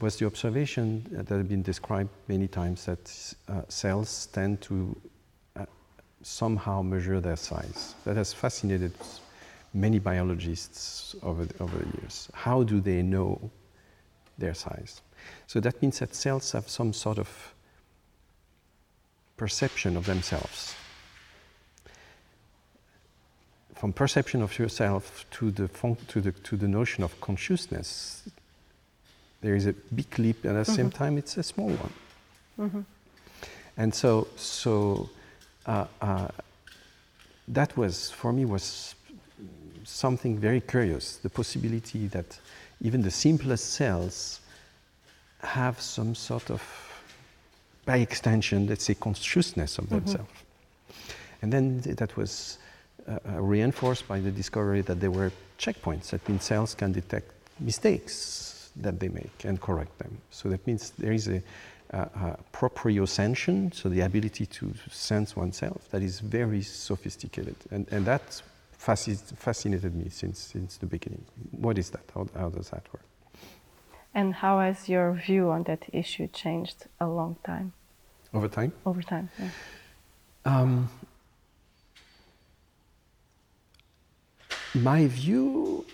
was 0.00 0.16
the 0.16 0.26
observation 0.26 1.06
that 1.10 1.28
had 1.28 1.48
been 1.48 1.62
described 1.62 2.10
many 2.28 2.48
times 2.48 2.86
that 2.86 3.34
uh, 3.48 3.62
cells 3.68 4.28
tend 4.32 4.60
to 4.62 4.96
uh, 5.56 5.66
somehow 6.22 6.80
measure 6.82 7.20
their 7.20 7.36
size. 7.36 7.94
That 8.04 8.16
has 8.16 8.32
fascinated 8.32 8.92
many 9.74 9.98
biologists 9.98 11.14
over 11.22 11.44
the, 11.44 11.62
over 11.62 11.76
the 11.76 12.00
years. 12.00 12.28
How 12.32 12.62
do 12.62 12.80
they 12.80 13.02
know 13.02 13.50
their 14.38 14.54
size? 14.54 15.02
So 15.46 15.60
that 15.60 15.80
means 15.82 15.98
that 15.98 16.14
cells 16.14 16.52
have 16.52 16.68
some 16.68 16.92
sort 16.92 17.18
of 17.18 17.54
perception 19.36 19.96
of 19.96 20.06
themselves. 20.06 20.74
From 23.74 23.92
perception 23.92 24.42
of 24.42 24.58
yourself 24.58 25.24
to 25.32 25.50
the, 25.50 25.68
to 26.08 26.20
the, 26.20 26.32
to 26.32 26.56
the 26.56 26.68
notion 26.68 27.02
of 27.04 27.18
consciousness, 27.20 28.28
there 29.40 29.54
is 29.54 29.66
a 29.66 29.72
big 29.94 30.18
leap, 30.18 30.44
and 30.44 30.56
at 30.56 30.66
the 30.66 30.72
mm-hmm. 30.72 30.82
same 30.82 30.90
time, 30.90 31.18
it's 31.18 31.36
a 31.36 31.42
small 31.42 31.70
one. 31.70 31.92
Mm-hmm. 32.58 32.80
And 33.76 33.94
so, 33.94 34.28
so 34.36 35.08
uh, 35.66 35.86
uh, 36.02 36.28
that 37.48 37.76
was 37.76 38.10
for 38.10 38.32
me 38.32 38.44
was 38.44 38.94
something 39.84 40.38
very 40.38 40.60
curious. 40.60 41.16
The 41.16 41.30
possibility 41.30 42.06
that 42.08 42.38
even 42.82 43.02
the 43.02 43.10
simplest 43.10 43.72
cells 43.72 44.40
have 45.42 45.80
some 45.80 46.14
sort 46.14 46.50
of, 46.50 46.62
by 47.86 47.98
extension, 47.98 48.66
let's 48.66 48.84
say, 48.84 48.94
consciousness 48.94 49.78
of 49.78 49.86
mm-hmm. 49.86 49.96
themselves. 49.96 50.30
And 51.42 51.50
then 51.50 51.80
that 51.80 52.14
was 52.16 52.58
uh, 53.08 53.12
uh, 53.12 53.40
reinforced 53.40 54.06
by 54.06 54.20
the 54.20 54.30
discovery 54.30 54.82
that 54.82 55.00
there 55.00 55.10
were 55.10 55.32
checkpoints. 55.58 56.10
That 56.10 56.28
means 56.28 56.44
cells 56.44 56.74
can 56.74 56.92
detect 56.92 57.32
mistakes 58.76 58.84
that 58.84 59.00
they 59.00 59.08
make 59.08 59.44
and 59.44 59.60
correct 59.60 59.98
them. 59.98 60.18
So 60.30 60.48
that 60.48 60.66
means 60.66 60.90
there 60.98 61.12
is 61.12 61.28
a, 61.28 61.42
a, 61.90 61.98
a 61.98 62.38
proprioception, 62.52 63.74
so 63.74 63.88
the 63.88 64.00
ability 64.00 64.46
to 64.46 64.72
sense 64.90 65.36
oneself, 65.36 65.88
that 65.90 66.02
is 66.02 66.20
very 66.20 66.62
sophisticated. 66.62 67.56
And, 67.70 67.86
and 67.90 68.04
that 68.06 68.42
fascinated 68.78 69.94
me 69.94 70.08
since, 70.08 70.38
since 70.38 70.78
the 70.78 70.86
beginning. 70.86 71.24
What 71.50 71.78
is 71.78 71.90
that? 71.90 72.04
How, 72.14 72.26
how 72.34 72.48
does 72.48 72.70
that 72.70 72.84
work? 72.92 73.04
And 74.14 74.34
how 74.34 74.58
has 74.60 74.88
your 74.88 75.12
view 75.12 75.50
on 75.50 75.64
that 75.64 75.84
issue 75.92 76.28
changed 76.28 76.86
a 76.98 77.06
long 77.06 77.36
time? 77.44 77.72
Over 78.32 78.48
time? 78.48 78.72
Over 78.86 79.02
time, 79.02 79.28
yeah. 79.38 79.50
Um, 80.44 80.88
my 84.74 85.06
view 85.06 85.84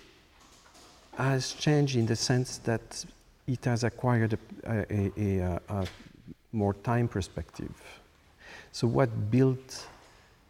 has 1.17 1.53
changed 1.53 1.95
in 1.95 2.05
the 2.05 2.15
sense 2.15 2.59
that 2.59 3.05
it 3.47 3.65
has 3.65 3.83
acquired 3.83 4.37
a, 4.65 4.85
a, 4.91 5.11
a, 5.17 5.61
a 5.69 5.87
more 6.51 6.73
time 6.73 7.07
perspective. 7.07 7.73
So 8.71 8.87
what 8.87 9.31
built, 9.31 9.87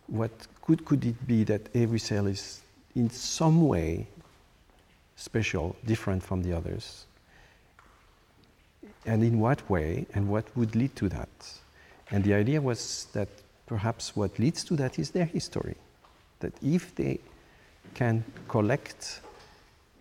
what 0.08 0.32
could, 0.62 0.84
could 0.84 1.06
it 1.06 1.28
be 1.28 1.44
that 1.46 1.62
every 1.74 2.00
cell 2.00 2.28
is 2.28 2.62
in 2.96 3.10
some 3.10 3.68
way 3.68 4.08
special, 5.16 5.76
different 5.86 6.24
from 6.24 6.44
the 6.44 6.54
others? 6.54 7.06
And 9.06 9.24
in 9.24 9.40
what 9.40 9.70
way, 9.70 10.06
and 10.14 10.28
what 10.28 10.46
would 10.58 10.76
lead 10.76 10.96
to 10.98 11.08
that? 11.10 11.30
And 12.12 12.24
the 12.24 12.34
idea 12.34 12.60
was 12.60 13.08
that 13.14 13.30
perhaps 13.68 14.16
what 14.16 14.38
leads 14.38 14.64
to 14.66 14.76
that 14.76 15.00
is 15.00 15.12
their 15.12 15.26
history. 15.26 15.76
That 16.40 16.54
if 16.62 16.94
they 16.96 17.20
can 17.94 18.24
collect 18.48 19.22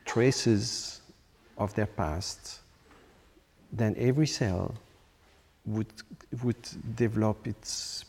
traces 0.07 1.01
of 1.59 1.75
their 1.75 1.87
past, 1.87 2.61
then 3.73 3.95
every 3.99 4.27
cell 4.27 4.75
would, 5.67 5.93
would 6.43 6.57
develop 6.97 7.47
its. 7.47 8.05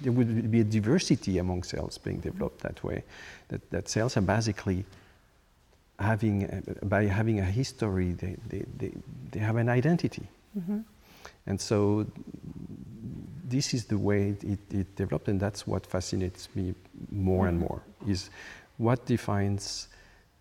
There 0.00 0.12
would 0.12 0.50
be 0.50 0.60
a 0.60 0.64
diversity 0.64 1.38
among 1.38 1.62
cells 1.62 1.98
being 1.98 2.18
developed 2.18 2.60
that 2.60 2.82
way. 2.82 3.04
That, 3.48 3.70
that 3.70 3.88
cells 3.88 4.16
are 4.16 4.22
basically 4.22 4.84
having, 5.98 6.62
by 6.82 7.04
having 7.04 7.40
a 7.40 7.44
history, 7.44 8.12
they, 8.12 8.36
they, 8.48 8.64
they, 8.76 8.92
they 9.30 9.40
have 9.40 9.56
an 9.56 9.68
identity. 9.68 10.26
Mm-hmm. 10.58 10.80
And 11.46 11.60
so 11.60 12.06
this 13.46 13.74
is 13.74 13.84
the 13.84 13.98
way 13.98 14.34
it, 14.42 14.58
it, 14.70 14.96
developed, 14.96 15.28
and 15.28 15.38
that's 15.38 15.66
what 15.66 15.86
fascinates 15.86 16.48
me 16.54 16.74
more 17.10 17.46
and 17.46 17.58
more, 17.58 17.82
is 18.08 18.30
what 18.78 19.04
defines 19.06 19.88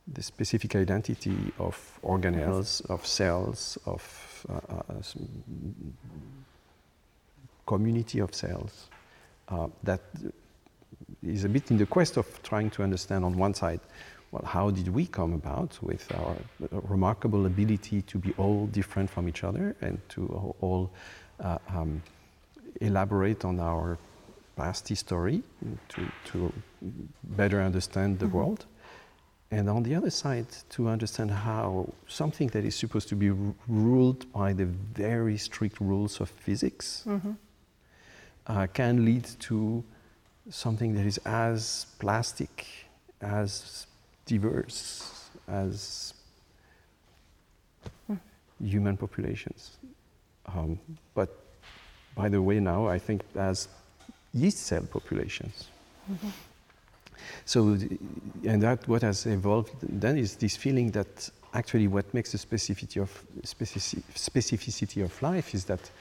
the 0.08 0.22
specific 0.22 0.76
identity 0.76 1.54
of 1.60 2.00
organelles, 2.04 2.86
of 2.90 3.06
cells, 3.06 3.78
of 3.86 4.46
uh, 4.50 4.54
uh, 4.54 5.02
community 7.66 8.20
of 8.20 8.34
cells. 8.36 8.90
Uh, 9.48 9.68
that 9.84 10.02
is 11.26 11.46
a 11.46 11.50
bit 11.50 11.72
in 11.72 11.78
the 11.78 11.86
quest 11.86 12.18
of 12.18 12.42
trying 12.44 12.70
to 12.70 12.84
understand 12.84 13.24
on 13.24 13.38
one 13.38 13.54
side, 13.54 13.80
well, 14.32 14.44
how 14.46 14.70
did 14.72 14.88
we 14.88 15.06
come 15.06 15.34
about 15.34 15.78
with 15.82 16.12
our 16.16 16.36
remarkable 16.72 17.46
ability 17.46 18.02
to 18.02 18.18
be 18.18 18.34
all 18.38 18.66
different 18.68 19.10
from 19.10 19.30
each 19.30 19.44
other 19.44 19.76
and 19.82 20.00
to 20.10 20.54
all 20.60 20.92
uh, 21.40 21.58
um, 21.70 22.02
elaborate 22.82 23.46
on 23.46 23.60
our 23.60 23.98
past 24.56 24.88
history 24.88 25.44
to, 25.90 26.12
to 26.26 26.52
better 27.24 27.62
understand 27.62 28.20
the 28.20 28.26
mm-hmm. 28.26 28.38
world 28.38 28.66
and 29.54 29.70
on 29.70 29.84
the 29.84 29.94
other 29.94 30.10
side, 30.10 30.48
to 30.70 30.88
understand 30.88 31.30
how 31.30 31.88
something 32.08 32.48
that 32.50 32.66
is 32.66 32.76
supposed 32.76 33.08
to 33.10 33.16
be 33.16 33.30
ruled 33.68 34.32
by 34.34 34.52
the 34.52 34.66
very 34.66 35.38
strict 35.38 35.80
rules 35.80 36.20
of 36.20 36.30
physics 36.30 37.04
mm-hmm. 37.06 37.34
uh, 38.48 38.66
can 38.74 39.06
lead 39.06 39.26
to 39.40 39.84
something 40.50 40.96
that 40.96 41.06
is 41.06 41.20
as 41.20 41.86
plastic, 42.00 42.66
as 43.22 43.86
diverse 44.26 45.30
as 45.48 46.16
mm. 48.10 48.20
human 48.60 48.98
populations. 48.98 49.78
Um, 50.48 50.80
but 51.14 51.30
by 52.16 52.28
the 52.28 52.42
way, 52.42 52.60
now 52.60 52.88
I 52.88 52.98
think 52.98 53.22
as 53.36 53.68
yeast 54.34 54.58
cell 54.66 54.86
populations. 54.92 55.68
Mm-hmm. 56.12 56.30
So, 57.46 57.78
and 58.46 58.62
that 58.62 58.88
what 58.88 59.02
has 59.02 59.26
evolved 59.26 59.74
then 59.82 60.18
is 60.18 60.36
this 60.36 60.56
feeling 60.56 60.92
that 60.92 61.30
actually 61.54 61.88
what 61.88 62.12
makes 62.14 62.32
the 62.32 62.38
specificity 62.38 63.02
of 63.02 63.26
specificity 63.44 65.04
of 65.04 65.22
life 65.22 65.54
is 65.54 65.66
that 65.66 65.92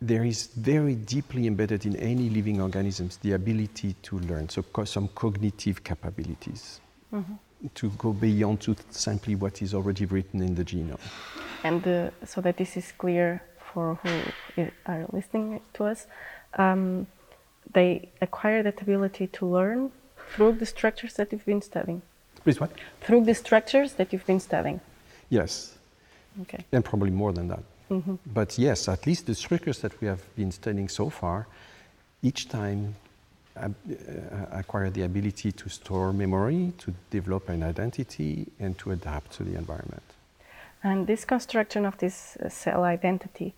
there 0.00 0.24
is 0.24 0.46
very 0.56 0.94
deeply 0.94 1.46
embedded 1.46 1.84
in 1.84 1.96
any 1.96 2.30
living 2.30 2.60
organisms 2.60 3.16
the 3.16 3.32
ability 3.32 3.96
to 4.02 4.18
learn, 4.20 4.48
so 4.48 4.62
co- 4.62 4.84
some 4.84 5.08
cognitive 5.08 5.82
capabilities. 5.82 6.80
Mm-hmm. 7.12 7.34
To 7.74 7.90
go 7.90 8.12
beyond 8.12 8.60
to 8.60 8.76
simply 8.90 9.34
what 9.34 9.60
is 9.62 9.74
already 9.74 10.04
written 10.04 10.40
in 10.42 10.54
the 10.54 10.64
genome. 10.64 11.00
And 11.64 11.84
uh, 11.88 12.10
so 12.24 12.40
that 12.40 12.56
this 12.56 12.76
is 12.76 12.92
clear 12.92 13.42
for 13.72 13.98
who 14.04 14.68
are 14.86 15.06
listening 15.12 15.60
to 15.74 15.84
us, 15.84 16.06
um, 16.56 17.08
they 17.72 18.08
acquire 18.20 18.62
that 18.62 18.80
ability 18.80 19.26
to 19.28 19.46
learn 19.46 19.90
through 20.30 20.52
the 20.52 20.66
structures 20.66 21.14
that 21.14 21.32
you've 21.32 21.46
been 21.46 21.62
studying. 21.62 22.02
Please, 22.44 22.60
what? 22.60 22.70
Through 23.00 23.24
the 23.24 23.34
structures 23.34 23.94
that 23.94 24.12
you've 24.12 24.26
been 24.26 24.40
studying. 24.40 24.80
Yes. 25.28 25.76
Okay. 26.42 26.64
And 26.72 26.84
probably 26.84 27.10
more 27.10 27.32
than 27.32 27.48
that. 27.48 27.62
Mm-hmm. 27.90 28.16
But 28.26 28.58
yes, 28.58 28.88
at 28.88 29.06
least 29.06 29.26
the 29.26 29.34
structures 29.34 29.78
that 29.80 30.00
we 30.00 30.06
have 30.08 30.22
been 30.36 30.52
studying 30.52 30.88
so 30.88 31.10
far, 31.10 31.46
each 32.22 32.48
time 32.48 32.94
uh, 33.56 33.68
acquire 34.52 34.90
the 34.90 35.02
ability 35.02 35.52
to 35.52 35.68
store 35.68 36.12
memory, 36.12 36.72
to 36.78 36.94
develop 37.10 37.48
an 37.48 37.62
identity, 37.62 38.46
and 38.60 38.78
to 38.78 38.92
adapt 38.92 39.32
to 39.32 39.42
the 39.42 39.56
environment. 39.56 40.02
And 40.82 41.06
this 41.06 41.24
construction 41.24 41.84
of 41.84 41.98
this 41.98 42.36
uh, 42.36 42.48
cell 42.48 42.84
identity, 42.84 43.54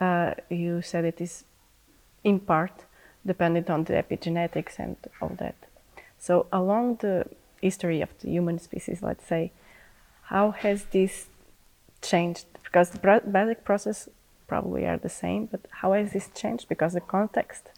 uh, 0.00 0.34
you 0.48 0.82
said 0.82 1.04
it 1.04 1.20
is 1.20 1.44
in 2.24 2.40
part 2.40 2.72
dependent 3.26 3.70
on 3.70 3.84
the 3.84 3.94
epigenetics 3.94 4.78
and 4.78 4.96
all 5.20 5.32
that. 5.38 5.56
So, 6.18 6.46
along 6.52 6.96
the 6.96 7.26
history 7.60 8.00
of 8.00 8.10
the 8.20 8.30
human 8.30 8.58
species, 8.58 9.02
let's 9.02 9.26
say, 9.26 9.52
how 10.24 10.50
has 10.52 10.84
this 10.86 11.26
changed? 12.02 12.46
Because 12.64 12.90
the 12.90 13.20
basic 13.30 13.64
process 13.64 14.08
probably 14.46 14.86
are 14.86 14.98
the 14.98 15.08
same, 15.08 15.46
but 15.46 15.60
how 15.80 15.92
has 15.92 16.12
this 16.12 16.28
changed? 16.34 16.68
Because 16.68 16.92
the 16.94 17.00
context, 17.00 17.70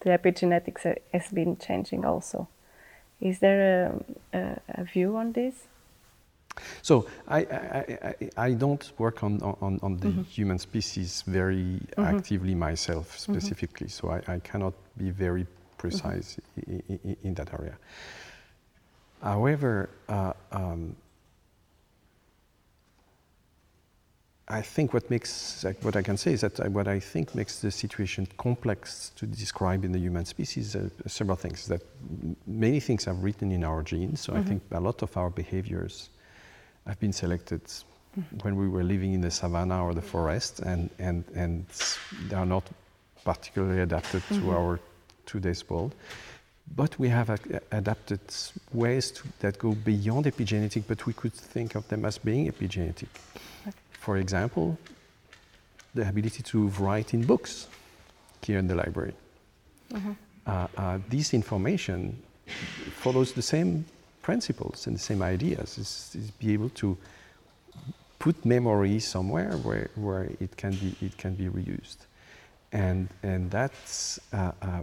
the 0.00 0.10
epigenetics 0.10 0.84
has 1.12 1.28
been 1.28 1.56
changing 1.56 2.04
also. 2.04 2.48
Is 3.20 3.38
there 3.38 4.02
a, 4.32 4.38
a, 4.38 4.60
a 4.80 4.84
view 4.84 5.16
on 5.16 5.32
this? 5.32 5.66
So 6.82 7.06
I, 7.28 7.38
I, 7.38 7.98
I, 8.02 8.30
I, 8.36 8.52
don't 8.52 8.92
work 8.98 9.22
on, 9.22 9.40
on, 9.42 9.78
on 9.82 9.96
the 9.98 10.08
mm-hmm. 10.08 10.22
human 10.22 10.58
species 10.58 11.22
very 11.26 11.80
mm-hmm. 11.96 12.02
actively 12.02 12.54
myself 12.54 13.16
mm-hmm. 13.16 13.32
specifically, 13.32 13.86
mm-hmm. 13.86 14.08
so 14.08 14.22
I, 14.28 14.34
I 14.34 14.38
cannot 14.40 14.74
be 14.98 15.10
very 15.10 15.46
precise 15.78 16.38
mm-hmm. 16.60 17.08
in, 17.08 17.16
in, 17.22 17.34
that 17.34 17.52
area. 17.54 17.76
However, 19.22 19.88
uh, 20.08 20.32
um, 20.50 20.96
I 24.48 24.60
think 24.60 24.92
what 24.92 25.08
makes 25.08 25.64
like, 25.64 25.82
what 25.82 25.96
I 25.96 26.02
can 26.02 26.16
say 26.16 26.32
is 26.32 26.42
that 26.42 26.58
what 26.70 26.88
I 26.88 27.00
think 27.00 27.34
makes 27.34 27.60
the 27.60 27.70
situation 27.70 28.26
complex 28.36 29.12
to 29.16 29.24
describe 29.26 29.84
in 29.84 29.92
the 29.92 29.98
human 29.98 30.24
species 30.24 30.76
are 30.76 30.90
several 31.06 31.36
things. 31.36 31.66
That 31.68 31.82
many 32.46 32.80
things 32.80 33.06
are 33.06 33.14
written 33.14 33.52
in 33.52 33.64
our 33.64 33.82
genes, 33.82 34.20
so 34.20 34.32
I 34.32 34.36
mm-hmm. 34.36 34.48
think 34.48 34.62
a 34.72 34.80
lot 34.80 35.02
of 35.02 35.16
our 35.16 35.30
behaviors 35.30 36.10
have 36.86 36.98
been 37.00 37.12
selected 37.12 37.62
when 38.42 38.56
we 38.56 38.68
were 38.68 38.82
living 38.82 39.14
in 39.14 39.20
the 39.20 39.30
savannah 39.30 39.82
or 39.82 39.94
the 39.94 40.02
forest, 40.02 40.60
and, 40.60 40.90
and, 40.98 41.24
and 41.34 41.66
they 42.28 42.36
are 42.36 42.46
not 42.46 42.64
particularly 43.24 43.80
adapted 43.80 44.22
mm-hmm. 44.22 44.42
to 44.42 44.50
our 44.50 44.80
today's 45.24 45.68
world. 45.70 45.94
But 46.76 46.98
we 46.98 47.08
have 47.08 47.30
adapted 47.72 48.20
ways 48.72 49.10
to, 49.12 49.22
that 49.40 49.58
go 49.58 49.72
beyond 49.72 50.26
epigenetic, 50.26 50.84
but 50.86 51.06
we 51.06 51.12
could 51.12 51.32
think 51.32 51.74
of 51.74 51.88
them 51.88 52.04
as 52.04 52.18
being 52.18 52.50
epigenetic. 52.50 53.08
Okay. 53.66 53.76
For 53.92 54.16
example, 54.18 54.78
the 55.94 56.08
ability 56.08 56.42
to 56.42 56.68
write 56.68 57.14
in 57.14 57.24
books 57.24 57.68
here 58.42 58.58
in 58.58 58.66
the 58.66 58.74
library. 58.74 59.14
Mm-hmm. 59.92 60.12
Uh, 60.46 60.66
uh, 60.76 60.98
this 61.08 61.34
information 61.34 62.22
follows 62.96 63.32
the 63.32 63.42
same 63.42 63.84
principles 64.22 64.86
and 64.86 64.96
the 64.96 65.00
same 65.00 65.22
ideas 65.22 65.78
is, 65.78 66.16
is 66.18 66.30
be 66.32 66.52
able 66.52 66.70
to 66.70 66.96
put 68.18 68.44
memory 68.44 68.98
somewhere 69.00 69.52
where, 69.58 69.90
where 69.96 70.30
it 70.40 70.56
can 70.56 70.72
be 70.72 70.94
it 71.00 71.16
can 71.18 71.34
be 71.34 71.48
reused 71.48 72.06
and 72.72 73.08
and 73.22 73.50
that's 73.50 74.18
uh, 74.32 74.52
uh, 74.62 74.82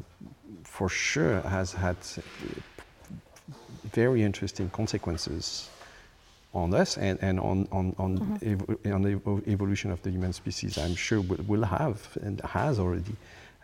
for 0.64 0.90
sure 0.90 1.42
has 1.42 1.74
had 1.74 1.98
very 3.92 4.22
interesting 4.24 4.70
consequences 4.70 5.70
on 6.54 6.74
us 6.74 6.98
and, 6.98 7.18
and 7.22 7.40
on 7.40 7.68
on 7.72 7.96
on, 7.98 8.18
mm-hmm. 8.18 8.94
on 8.94 9.02
the 9.02 9.52
evolution 9.52 9.92
of 9.92 10.02
the 10.04 10.12
human 10.12 10.34
species 10.34 10.78
I'm 10.78 10.96
sure 10.96 11.22
will, 11.22 11.44
will 11.48 11.64
have 11.64 12.18
and 12.22 12.42
has 12.42 12.80
already 12.80 13.16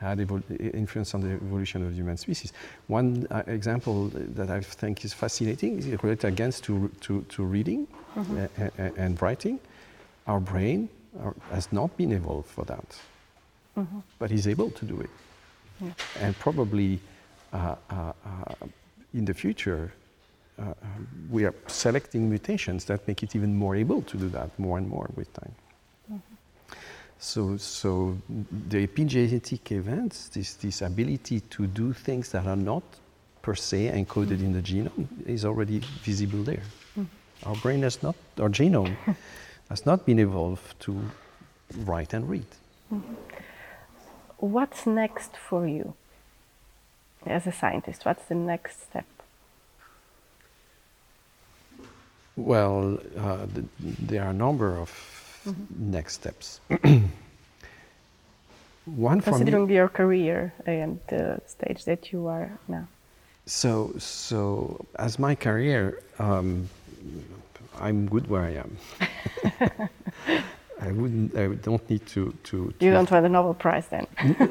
had 0.05 0.19
influence 0.59 1.13
on 1.13 1.21
the 1.21 1.31
evolution 1.33 1.83
of 1.83 1.89
the 1.89 1.95
human 1.95 2.17
species. 2.17 2.53
One 2.87 3.27
uh, 3.31 3.43
example 3.47 4.09
that 4.13 4.49
I 4.49 4.61
think 4.61 5.03
is 5.05 5.13
fascinating 5.13 5.79
is 5.79 5.87
related 6.03 6.25
against 6.25 6.63
to, 6.65 6.89
to, 7.01 7.21
to 7.23 7.43
reading 7.43 7.87
mm-hmm. 8.15 9.01
and 9.01 9.21
writing. 9.21 9.59
Our 10.27 10.39
brain 10.39 10.89
are, 11.21 11.35
has 11.51 11.71
not 11.71 11.95
been 11.97 12.11
evolved 12.11 12.49
for 12.49 12.65
that, 12.65 12.99
mm-hmm. 13.77 13.99
but 14.19 14.31
is 14.31 14.47
able 14.47 14.71
to 14.71 14.85
do 14.85 15.01
it. 15.01 15.09
Yeah. 15.81 15.91
And 16.21 16.37
probably 16.39 16.99
uh, 17.53 17.75
uh, 17.89 18.13
uh 18.25 18.67
in 19.13 19.25
the 19.25 19.33
future, 19.33 19.93
uh, 20.59 20.73
we 21.29 21.45
are 21.45 21.55
selecting 21.67 22.29
mutations 22.29 22.85
that 22.85 23.07
make 23.07 23.23
it 23.23 23.35
even 23.35 23.55
more 23.55 23.75
able 23.75 24.01
to 24.01 24.17
do 24.17 24.29
that 24.29 24.49
more 24.59 24.77
and 24.77 24.89
more 24.89 25.09
with 25.15 25.31
time. 25.33 25.55
Mm-hmm. 27.25 27.57
So, 27.57 27.57
so 27.57 28.17
the 28.69 28.87
epigenetic 28.87 29.71
events, 29.71 30.29
this, 30.29 30.53
this 30.55 30.81
ability 30.81 31.41
to 31.41 31.67
do 31.67 31.93
things 31.93 32.31
that 32.31 32.45
are 32.45 32.55
not 32.55 32.83
per 33.41 33.55
se 33.55 33.91
encoded 33.93 34.41
in 34.41 34.53
the 34.53 34.61
genome, 34.61 35.07
is 35.25 35.45
already 35.45 35.79
visible 36.03 36.43
there. 36.43 36.63
Our 37.43 37.55
brain 37.55 37.83
has 37.83 38.01
not, 38.01 38.15
our 38.39 38.49
genome 38.49 38.95
has 39.69 39.85
not 39.85 40.05
been 40.05 40.19
evolved 40.19 40.79
to 40.81 40.99
write 41.79 42.13
and 42.13 42.29
read. 42.29 42.45
What's 44.37 44.85
next 44.85 45.35
for 45.37 45.67
you 45.67 45.93
as 47.25 47.47
a 47.47 47.51
scientist? 47.51 48.05
What's 48.05 48.25
the 48.25 48.35
next 48.35 48.83
step? 48.83 49.05
Well, 52.35 52.99
uh, 53.17 53.45
th- 53.53 53.65
there 53.79 54.23
are 54.23 54.29
a 54.29 54.33
number 54.33 54.77
of 54.77 55.24
next 55.77 56.13
steps. 56.13 56.59
One. 58.85 59.21
Considering 59.21 59.69
your 59.69 59.87
career 59.87 60.53
and 60.65 60.99
the 61.07 61.41
stage 61.47 61.85
that 61.85 62.11
you 62.11 62.27
are 62.27 62.51
now. 62.67 62.87
So, 63.47 63.93
so 63.97 64.85
as 64.97 65.17
my 65.19 65.35
career, 65.35 66.01
um, 66.19 66.69
I'm 67.79 68.07
good 68.07 68.27
where 68.27 68.43
I 68.43 68.61
am. 68.63 68.77
I 70.81 70.91
wouldn't. 70.91 71.35
I 71.37 71.47
don't 71.47 71.89
need 71.89 72.05
to. 72.07 72.33
to, 72.43 72.73
to 72.79 72.85
You 72.85 72.91
don't 72.91 73.09
want 73.09 73.23
the 73.23 73.29
Nobel 73.29 73.53
Prize 73.53 73.87
then? 73.87 74.05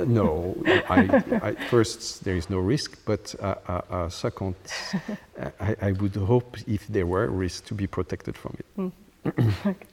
No, 0.07 0.57
I, 0.89 1.23
I, 1.43 1.55
first 1.69 2.25
there 2.25 2.37
is 2.37 2.49
no 2.49 2.59
risk, 2.59 2.99
but 3.05 3.35
uh, 3.41 3.55
uh, 3.69 3.81
uh, 3.91 4.09
second, 4.09 4.55
I, 5.61 5.77
I 5.83 5.93
would 5.93 6.17
hope 6.17 6.57
if 6.67 6.87
there 6.89 7.07
were 7.07 7.29
risk 7.29 7.67
to 7.67 7.75
be 7.75 7.87
protected 7.87 8.37
from 8.37 8.57
it. 8.59 8.93
Okay. 9.67 9.87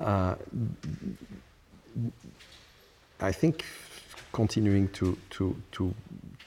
Uh, 0.00 0.34
I 3.20 3.32
think 3.32 3.64
continuing 4.32 4.88
to 4.88 5.16
to 5.30 5.56
to 5.72 5.94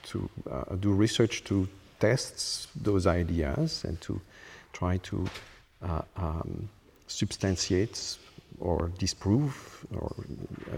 to 0.03 0.29
uh, 0.49 0.75
do 0.75 0.93
research 0.93 1.43
to 1.45 1.67
test 1.99 2.67
those 2.83 3.07
ideas 3.07 3.83
and 3.83 3.99
to 4.01 4.21
try 4.73 4.97
to 4.97 5.25
uh, 5.81 6.01
um, 6.15 6.69
substantiate 7.07 8.17
or 8.59 8.91
disprove 8.97 9.85
or 9.95 10.13
uh, 10.71 10.77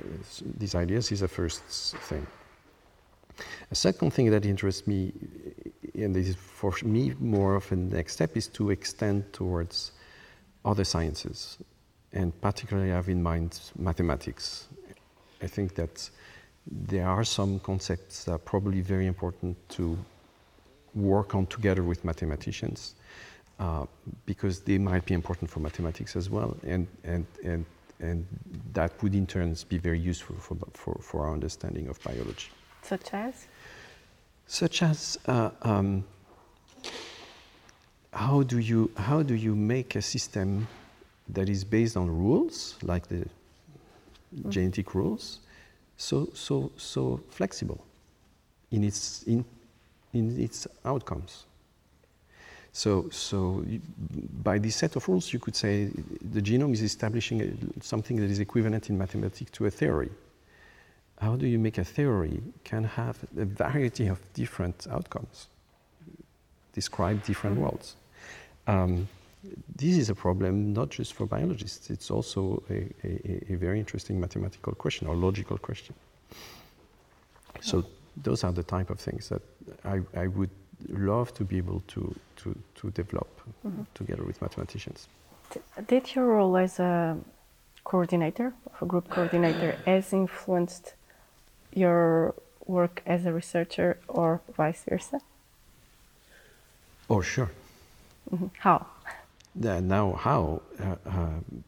these 0.57 0.75
ideas 0.75 1.11
is 1.11 1.21
a 1.21 1.27
first 1.27 1.63
thing. 2.09 2.25
A 3.71 3.75
second 3.75 4.11
thing 4.11 4.29
that 4.31 4.45
interests 4.45 4.87
me, 4.87 5.13
and 5.95 6.15
this 6.15 6.27
is 6.27 6.35
for 6.35 6.73
me 6.83 7.13
more 7.19 7.55
of 7.55 7.71
a 7.71 7.75
next 7.75 8.13
step, 8.13 8.37
is 8.37 8.47
to 8.47 8.69
extend 8.69 9.31
towards 9.33 9.91
other 10.63 10.83
sciences, 10.83 11.57
and 12.13 12.39
particularly 12.41 12.91
I 12.91 12.95
have 12.95 13.09
in 13.09 13.21
mind 13.23 13.59
mathematics. 13.77 14.67
I 15.41 15.47
think 15.47 15.75
that 15.75 16.09
there 16.69 17.07
are 17.07 17.23
some 17.23 17.59
concepts 17.59 18.25
that 18.25 18.31
are 18.31 18.37
probably 18.37 18.81
very 18.81 19.07
important 19.07 19.57
to 19.69 19.97
work 20.93 21.35
on 21.35 21.45
together 21.47 21.83
with 21.83 22.03
mathematicians 22.03 22.95
uh, 23.59 23.85
because 24.25 24.61
they 24.61 24.77
might 24.77 25.05
be 25.05 25.13
important 25.13 25.49
for 25.49 25.59
mathematics 25.59 26.15
as 26.15 26.29
well, 26.29 26.55
and, 26.63 26.87
and, 27.03 27.25
and, 27.43 27.65
and 27.99 28.25
that 28.73 28.91
would 29.01 29.15
in 29.15 29.25
turn 29.25 29.55
be 29.69 29.77
very 29.77 29.99
useful 29.99 30.35
for, 30.37 30.57
for, 30.73 30.99
for 31.01 31.25
our 31.25 31.33
understanding 31.33 31.87
of 31.87 32.01
biology. 32.03 32.49
Such 32.81 33.13
as? 33.13 33.47
Such 34.47 34.83
as 34.83 35.17
uh, 35.27 35.51
um, 35.61 36.03
how, 38.11 38.43
do 38.43 38.59
you, 38.59 38.91
how 38.97 39.23
do 39.23 39.35
you 39.35 39.55
make 39.55 39.95
a 39.95 40.01
system 40.01 40.67
that 41.31 41.49
is 41.49 41.63
based 41.63 41.97
on 41.97 42.09
rules, 42.09 42.75
like 42.83 43.07
the 43.07 43.25
genetic 44.49 44.93
rules, 44.95 45.39
so, 45.97 46.29
so, 46.33 46.71
so 46.77 47.21
flexible 47.29 47.83
in 48.71 48.83
its, 48.83 49.23
in, 49.23 49.45
in 50.13 50.39
its 50.39 50.67
outcomes? 50.85 51.45
So, 52.73 53.09
so 53.09 53.63
you, 53.67 53.81
by 54.43 54.57
this 54.57 54.77
set 54.77 54.95
of 54.95 55.07
rules, 55.07 55.33
you 55.33 55.39
could 55.39 55.55
say 55.55 55.89
the 56.31 56.41
genome 56.41 56.73
is 56.73 56.81
establishing 56.81 57.73
something 57.81 58.15
that 58.17 58.29
is 58.29 58.39
equivalent 58.39 58.89
in 58.89 58.97
mathematics 58.97 59.51
to 59.51 59.65
a 59.65 59.69
theory. 59.69 60.09
How 61.19 61.35
do 61.35 61.47
you 61.47 61.59
make 61.59 61.77
a 61.77 61.83
theory 61.83 62.41
can 62.63 62.83
have 62.83 63.17
a 63.37 63.45
variety 63.45 64.07
of 64.07 64.19
different 64.33 64.87
outcomes, 64.89 65.47
describe 66.73 67.23
different 67.23 67.57
worlds? 67.57 67.95
Um, 68.67 69.07
this 69.75 69.97
is 69.97 70.09
a 70.09 70.15
problem 70.15 70.73
not 70.73 70.89
just 70.89 71.13
for 71.13 71.25
biologists, 71.25 71.89
it's 71.89 72.11
also 72.11 72.63
a, 72.69 72.87
a, 73.03 73.53
a 73.53 73.55
very 73.55 73.79
interesting 73.79 74.19
mathematical 74.19 74.73
question 74.73 75.07
or 75.07 75.15
logical 75.15 75.57
question. 75.57 75.95
So, 77.61 77.83
those 78.23 78.43
are 78.43 78.51
the 78.51 78.63
type 78.63 78.89
of 78.89 78.99
things 78.99 79.29
that 79.29 79.41
I, 79.85 80.01
I 80.15 80.27
would 80.27 80.49
love 80.89 81.33
to 81.35 81.43
be 81.43 81.57
able 81.57 81.81
to, 81.87 82.15
to, 82.37 82.55
to 82.75 82.91
develop 82.91 83.41
together 83.93 84.23
with 84.23 84.41
mathematicians. 84.41 85.07
Did 85.87 86.15
your 86.15 86.25
role 86.25 86.57
as 86.57 86.79
a 86.79 87.17
coordinator, 87.83 88.53
a 88.81 88.85
group 88.85 89.09
coordinator, 89.09 89.75
has 89.85 90.13
influenced 90.13 90.93
your 91.73 92.33
work 92.65 93.01
as 93.05 93.25
a 93.25 93.33
researcher 93.33 93.97
or 94.07 94.41
vice 94.55 94.83
versa? 94.87 95.19
Oh, 97.09 97.21
sure. 97.21 97.49
Mhm. 98.31 98.49
How? 98.59 98.85
Uh, 99.55 99.79
now, 99.81 100.13
how? 100.13 100.61
Uh, 100.79 100.95
um, 101.05 101.63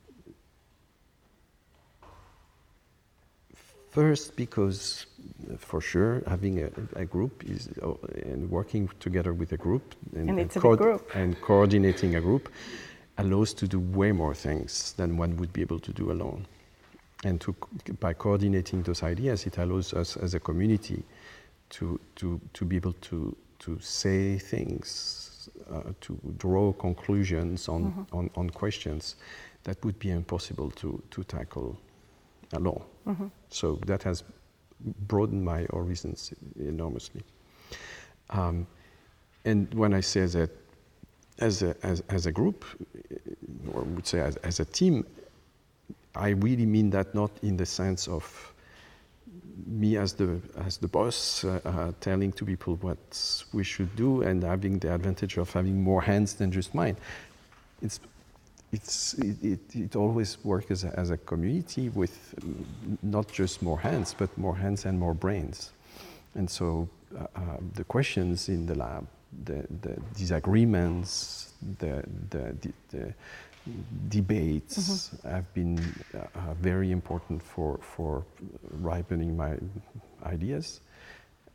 first, 3.91 4.35
because 4.35 5.05
uh, 5.51 5.57
for 5.57 5.81
sure 5.81 6.23
having 6.27 6.63
a, 6.63 6.69
a 6.95 7.05
group 7.05 7.43
is 7.45 7.69
uh, 7.81 7.93
and 8.23 8.49
working 8.49 8.89
together 8.99 9.33
with 9.33 9.51
a 9.51 9.57
group 9.57 9.95
And 10.15 10.39
it's 10.39 10.55
a 10.55 10.61
big 10.61 10.77
group. 10.77 11.09
and 11.15 11.39
coordinating 11.41 12.15
a 12.15 12.21
group 12.21 12.49
allows 13.17 13.53
to 13.53 13.67
do 13.67 13.79
way 13.79 14.11
more 14.11 14.33
things 14.33 14.93
than 14.93 15.17
one 15.17 15.37
would 15.37 15.53
be 15.53 15.61
able 15.61 15.79
to 15.79 15.91
do 15.93 16.11
alone. 16.11 16.47
And 17.23 17.39
to, 17.41 17.55
by 17.99 18.13
coordinating 18.13 18.83
those 18.83 19.03
ideas, 19.03 19.45
it 19.45 19.57
allows 19.57 19.93
us 19.93 20.17
as 20.17 20.33
a 20.33 20.39
community 20.39 21.03
to, 21.69 21.99
to, 22.15 22.41
to 22.53 22.65
be 22.65 22.75
able 22.75 22.93
to, 22.93 23.35
to 23.59 23.79
say 23.79 24.39
things, 24.39 25.32
uh, 25.71 25.93
to 26.01 26.19
draw 26.37 26.73
conclusions 26.73 27.67
on, 27.69 28.07
on, 28.11 28.29
on 28.35 28.49
questions 28.49 29.15
that 29.63 29.83
would 29.85 29.97
be 29.99 30.09
impossible 30.11 30.71
to, 30.71 31.01
to 31.11 31.23
tackle 31.23 31.77
alone. 32.53 32.83
So 33.49 33.79
that 33.85 34.03
has 34.03 34.23
broadened 35.07 35.43
my 35.43 35.65
horizons 35.71 36.33
enormously. 36.59 37.21
Um, 38.29 38.67
and 39.45 39.73
when 39.73 39.93
I 39.93 40.01
say 40.01 40.25
that 40.25 40.49
as 41.39 41.63
a, 41.63 41.75
as, 41.83 42.03
as 42.09 42.25
a 42.25 42.31
group, 42.31 42.65
or 43.73 43.81
I 43.81 43.85
would 43.85 44.07
say 44.07 44.19
as, 44.19 44.35
as 44.37 44.59
a 44.59 44.65
team, 44.65 45.05
I 46.15 46.29
really 46.29 46.65
mean 46.65 46.89
that 46.91 47.15
not 47.15 47.31
in 47.41 47.57
the 47.57 47.65
sense 47.65 48.07
of 48.07 48.52
me 49.67 49.97
as 49.97 50.13
the 50.13 50.39
as 50.65 50.77
the 50.77 50.87
boss 50.87 51.43
uh, 51.43 51.59
uh, 51.65 51.91
telling 51.99 52.31
to 52.33 52.45
people 52.45 52.75
what 52.81 53.43
we 53.53 53.63
should 53.63 53.95
do 53.95 54.21
and 54.21 54.43
having 54.43 54.79
the 54.79 54.93
advantage 54.93 55.37
of 55.37 55.51
having 55.51 55.81
more 55.81 56.01
hands 56.01 56.33
than 56.33 56.51
just 56.51 56.73
mine. 56.73 56.97
It's 57.81 57.99
it's 58.71 59.13
it, 59.15 59.43
it, 59.43 59.75
it 59.75 59.95
always 59.95 60.43
works 60.43 60.71
as 60.71 60.83
a, 60.83 60.99
as 60.99 61.11
a 61.11 61.17
community 61.17 61.89
with 61.89 62.33
mm, 62.41 62.97
not 63.03 63.31
just 63.31 63.61
more 63.61 63.79
hands 63.79 64.15
but 64.17 64.35
more 64.37 64.55
hands 64.55 64.85
and 64.85 64.99
more 64.99 65.13
brains. 65.13 65.71
And 66.35 66.49
so 66.49 66.89
uh, 67.15 67.25
uh, 67.35 67.57
the 67.75 67.83
questions 67.83 68.49
in 68.49 68.65
the 68.65 68.75
lab, 68.75 69.05
the, 69.45 69.65
the 69.81 69.95
disagreements, 70.17 71.53
the, 71.79 72.03
the, 72.29 72.55
the, 72.89 73.13
debates 74.09 75.11
have 75.23 75.51
been 75.53 75.79
uh, 76.13 76.53
very 76.59 76.91
important 76.91 77.41
for, 77.41 77.79
for 77.81 78.25
ripening 78.71 79.37
my 79.37 79.57
ideas. 80.25 80.81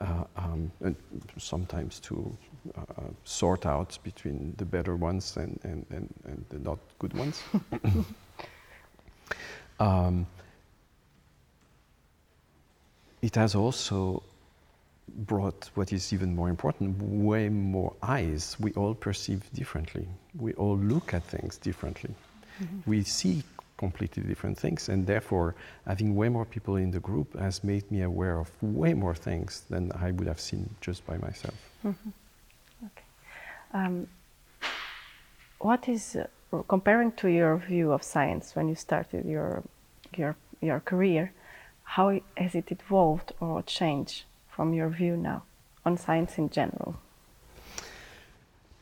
Uh, 0.01 0.25
um, 0.37 0.71
and 0.81 0.95
sometimes 1.39 1.99
to 1.99 2.37
uh, 2.77 3.03
sort 3.25 3.67
out 3.67 3.99
between 4.05 4.55
the 4.57 4.65
better 4.65 4.95
ones 4.95 5.37
and, 5.37 5.59
and, 5.65 5.85
and, 5.91 6.15
and 6.25 6.45
the 6.51 6.59
not 6.61 6.79
good 7.01 7.13
ones. 7.15 7.43
um, 9.81 10.25
it 13.23 13.35
has 13.35 13.57
also 13.57 14.23
brought 15.17 15.71
what 15.75 15.93
is 15.93 16.13
even 16.13 16.35
more 16.35 16.49
important 16.49 17.01
way 17.03 17.49
more 17.49 17.95
eyes. 18.03 18.57
We 18.61 18.73
all 18.73 18.95
perceive 18.95 19.43
differently. 19.53 20.07
We 20.39 20.53
all 20.55 20.77
look 20.77 21.15
at 21.15 21.25
things 21.25 21.57
differently. 21.57 22.15
We 22.87 23.05
see 23.05 23.43
completely 23.77 24.25
different 24.25 24.59
things 24.59 24.89
and 24.89 25.07
therefore 25.07 25.55
having 25.87 26.17
way 26.17 26.29
more 26.29 26.45
people 26.45 26.77
in 26.77 26.91
the 26.91 26.99
group 26.99 27.39
has 27.39 27.63
made 27.63 27.89
me 27.93 28.03
aware 28.03 28.41
of 28.41 28.51
way 28.61 28.93
more 28.93 29.15
things 29.15 29.63
than 29.71 29.93
i 30.01 30.11
would 30.11 30.27
have 30.27 30.41
seen 30.41 30.69
just 30.81 31.07
by 31.07 31.17
myself. 31.19 31.55
Okay. 31.87 33.07
Um, 33.73 34.09
what 35.61 35.89
is 35.89 36.17
uh, 36.17 36.63
comparing 36.67 37.13
to 37.13 37.29
your 37.29 37.59
view 37.59 37.93
of 37.93 38.03
science 38.03 38.57
when 38.57 38.69
you 38.69 38.75
started 38.75 39.25
your 39.25 39.63
your 40.17 40.35
your 40.61 40.81
career? 40.81 41.33
how 41.89 42.21
has 42.37 42.55
it 42.55 42.71
evolved 42.71 43.33
or 43.41 43.63
changed 43.63 44.25
from 44.59 44.75
your 44.75 44.89
view 44.89 45.17
now 45.17 45.45
on 45.87 45.97
science 45.97 46.37
in 46.37 46.51
general? 46.51 46.97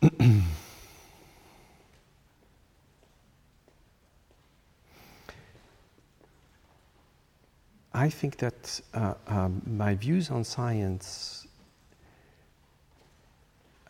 I 7.93 8.09
think 8.09 8.39
that 8.39 8.81
uh, 8.95 9.13
um, 9.27 9.61
my 9.67 9.95
views 9.95 10.31
on 10.31 10.45
science 10.45 11.47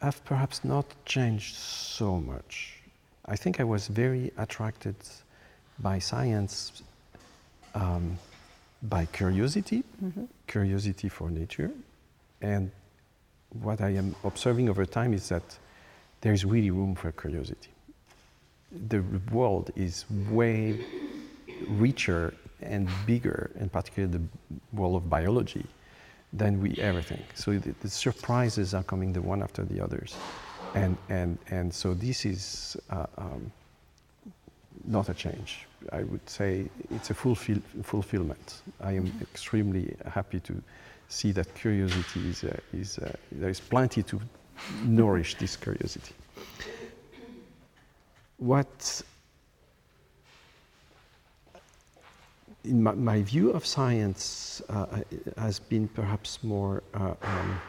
have 0.03 0.25
perhaps 0.25 0.65
not 0.65 0.87
changed 1.05 1.55
so 1.55 2.19
much. 2.19 2.83
I 3.27 3.37
think 3.37 3.61
I 3.61 3.65
was 3.65 3.87
very 3.87 4.33
attracted 4.37 4.97
by 5.79 6.01
science 6.01 6.83
um, 7.77 8.19
by 8.83 9.07
curiosity, 9.07 9.83
mm-hmm. 10.03 10.25
curiosity 10.47 11.09
for 11.09 11.31
nature. 11.31 11.71
And 12.41 12.71
what 13.63 13.81
I 13.81 13.91
am 13.91 14.15
observing 14.25 14.69
over 14.69 14.85
time 14.85 15.15
is 15.15 15.29
that 15.29 15.59
there's 16.21 16.45
really 16.45 16.71
room 16.71 16.95
for 16.95 17.13
curiosity. 17.13 17.71
The 18.89 19.03
world 19.33 19.71
is 19.77 20.05
way 20.31 20.85
richer 21.69 22.35
and 22.61 22.89
bigger, 23.07 23.51
in 23.59 23.69
particular 23.69 24.09
the 24.09 24.23
world 24.73 24.97
of 24.97 25.09
biology, 25.09 25.65
than 26.33 26.61
we 26.61 26.75
ever 26.79 27.03
think. 27.03 27.23
So 27.35 27.59
the, 27.59 27.75
the 27.81 27.89
surprises 27.89 28.75
are 28.75 28.83
coming 28.83 29.13
the 29.13 29.23
one 29.23 29.43
after 29.43 29.65
the 29.65 29.81
others. 29.81 30.17
And, 30.75 30.97
and, 31.09 31.39
and 31.49 31.73
so 31.73 31.95
this 31.95 32.27
is 32.27 32.77
uh, 32.91 33.07
um, 33.17 33.53
not 34.87 35.09
a 35.09 35.15
change. 35.15 35.67
I 35.93 36.03
would 36.05 36.29
say 36.29 36.69
it's 36.91 37.11
a 37.11 37.15
fulfill, 37.15 37.61
fulfillment. 37.83 38.63
I 38.81 38.93
am 38.93 39.13
extremely 39.21 39.95
happy 40.07 40.41
to 40.41 40.63
see 41.09 41.33
that 41.33 41.55
curiosity 41.55 42.29
is, 42.29 42.45
uh, 42.45 42.57
is 42.73 42.99
uh, 42.99 43.13
there 43.33 43.51
is 43.51 43.61
plenty 43.61 44.03
to 44.05 44.21
nourish 44.85 45.37
this 45.37 45.57
curiosity. 45.57 46.15
What 48.39 49.03
in 52.65 52.83
my, 52.83 52.93
my, 52.93 53.23
view 53.23 53.53
of 53.53 53.65
science 53.65 54.61
uh, 54.69 54.87
has 55.39 55.61
been 55.61 55.89
perhaps 55.89 56.43
more 56.43 56.83
uh, 56.95 57.15
um, 57.23 57.61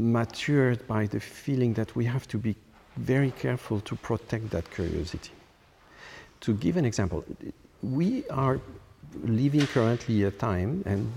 matured 0.00 0.86
by 0.86 1.06
the 1.06 1.20
feeling 1.20 1.74
that 1.74 1.94
we 1.94 2.04
have 2.04 2.26
to 2.28 2.38
be 2.38 2.56
very 2.96 3.30
careful 3.32 3.80
to 3.80 3.96
protect 3.96 4.50
that 4.50 4.70
curiosity. 4.70 5.30
To 6.40 6.54
give 6.54 6.76
an 6.76 6.84
example, 6.84 7.24
we 7.82 8.28
are 8.28 8.60
living 9.22 9.66
currently 9.66 10.24
a 10.24 10.30
time, 10.30 10.82
and 10.86 11.12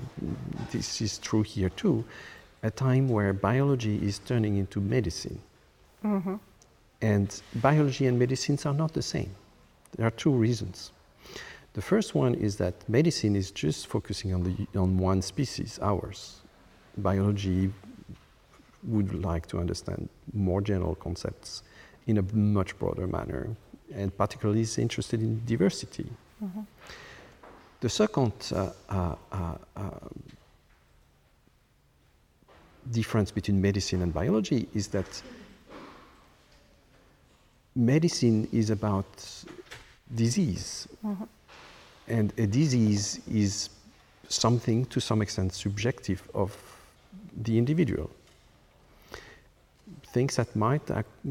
this 0.72 1.02
is 1.02 1.18
true 1.18 1.44
here 1.44 1.70
too, 1.70 2.04
a 2.64 2.72
time 2.72 3.10
where 3.10 3.34
biology 3.34 3.96
is 4.06 4.20
turning 4.20 4.58
into 4.58 4.80
medicine. 4.80 5.40
Mm-hmm. 6.04 6.36
And 7.02 7.42
biology 7.56 8.08
and 8.08 8.18
medicines 8.18 8.66
are 8.66 8.74
not 8.74 8.94
the 8.94 9.02
same. 9.02 9.30
There 9.98 10.08
are 10.08 10.12
two 10.12 10.32
reasons. 10.32 10.92
The 11.74 11.82
first 11.82 12.16
one 12.16 12.36
is 12.36 12.58
that 12.58 12.88
medicine 12.88 13.36
is 13.36 13.52
just 13.52 13.88
focusing 13.88 14.34
on, 14.34 14.44
the, 14.44 14.80
on 14.80 14.98
one 14.98 15.22
species, 15.22 15.80
ours. 15.82 16.42
Biology 16.98 17.72
would 18.86 19.14
like 19.24 19.48
to 19.48 19.60
understand 19.60 20.10
more 20.34 20.62
general 20.62 20.96
concepts 20.96 21.64
in 22.08 22.18
a 22.18 22.22
much 22.34 22.78
broader 22.80 23.08
manner, 23.08 23.56
and 23.94 24.16
particularly 24.18 24.62
is 24.62 24.78
interested 24.78 25.22
in 25.22 25.42
diversity. 25.46 26.10
Mm-hmm. 26.44 26.62
The 27.80 27.90
second 27.90 28.34
uh, 28.54 28.70
uh, 28.90 29.16
uh, 29.32 29.56
uh, 29.76 29.90
difference 32.92 33.32
between 33.32 33.62
medicine 33.62 34.02
and 34.02 34.14
biology 34.14 34.68
is 34.74 34.88
that 34.90 35.22
medicine 37.76 38.48
is 38.52 38.70
about 38.70 39.06
disease. 40.14 40.88
Mm-hmm. 41.06 41.24
And 42.08 42.34
a 42.38 42.46
disease 42.48 43.22
is 43.32 43.70
something 44.28 44.86
to 44.86 45.00
some 45.00 45.22
extent 45.22 45.54
subjective 45.54 46.22
of 46.34 46.56
the 47.36 47.58
individual. 47.58 48.10
Things 50.14 50.36
that 50.36 50.56
might 50.56 50.84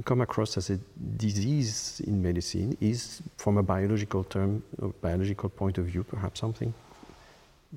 come 0.05 0.21
across 0.21 0.57
as 0.57 0.69
a 0.71 0.79
disease 1.17 2.03
in 2.05 2.21
medicine 2.21 2.77
is, 2.81 3.23
from 3.37 3.57
a 3.57 3.63
biological 3.63 4.25
term, 4.25 4.63
a 4.83 4.89
biological 4.89 5.49
point 5.49 5.79
of 5.79 5.87
view, 5.87 6.03
perhaps 6.03 6.41
something 6.41 6.75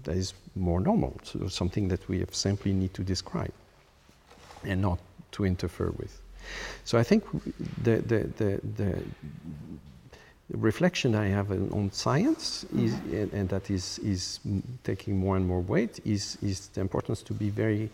that 0.03 0.17
is 0.17 0.33
more 0.55 0.79
normal, 0.79 1.13
so 1.23 1.47
something 1.47 1.87
that 1.89 2.09
we 2.09 2.25
simply 2.31 2.73
need 2.73 2.93
to 2.95 3.03
describe 3.03 3.53
and 4.63 4.81
not 4.81 4.99
to 5.31 5.45
interfere 5.45 5.91
with. 5.91 6.21
So 6.83 6.97
I 6.97 7.03
think 7.03 7.23
the, 7.83 7.97
the, 7.97 8.19
the, 8.37 8.61
the 8.75 9.03
reflection 10.51 11.15
I 11.15 11.27
have 11.27 11.51
on 11.51 11.91
science 11.91 12.65
is, 12.75 12.93
mm-hmm. 12.93 13.15
and, 13.15 13.33
and, 13.33 13.49
that 13.49 13.69
is, 13.69 13.99
is 13.99 14.39
taking 14.83 15.17
more 15.17 15.37
and 15.37 15.47
more 15.47 15.61
weight 15.61 15.99
is, 16.05 16.37
is 16.41 16.67
the 16.69 16.81
importance 16.81 17.21
to 17.23 17.33
be 17.33 17.49
very 17.49 17.89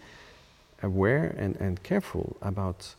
aware 0.83 1.35
and, 1.37 1.55
and 1.57 1.81
careful 1.83 2.35
about 2.41 2.95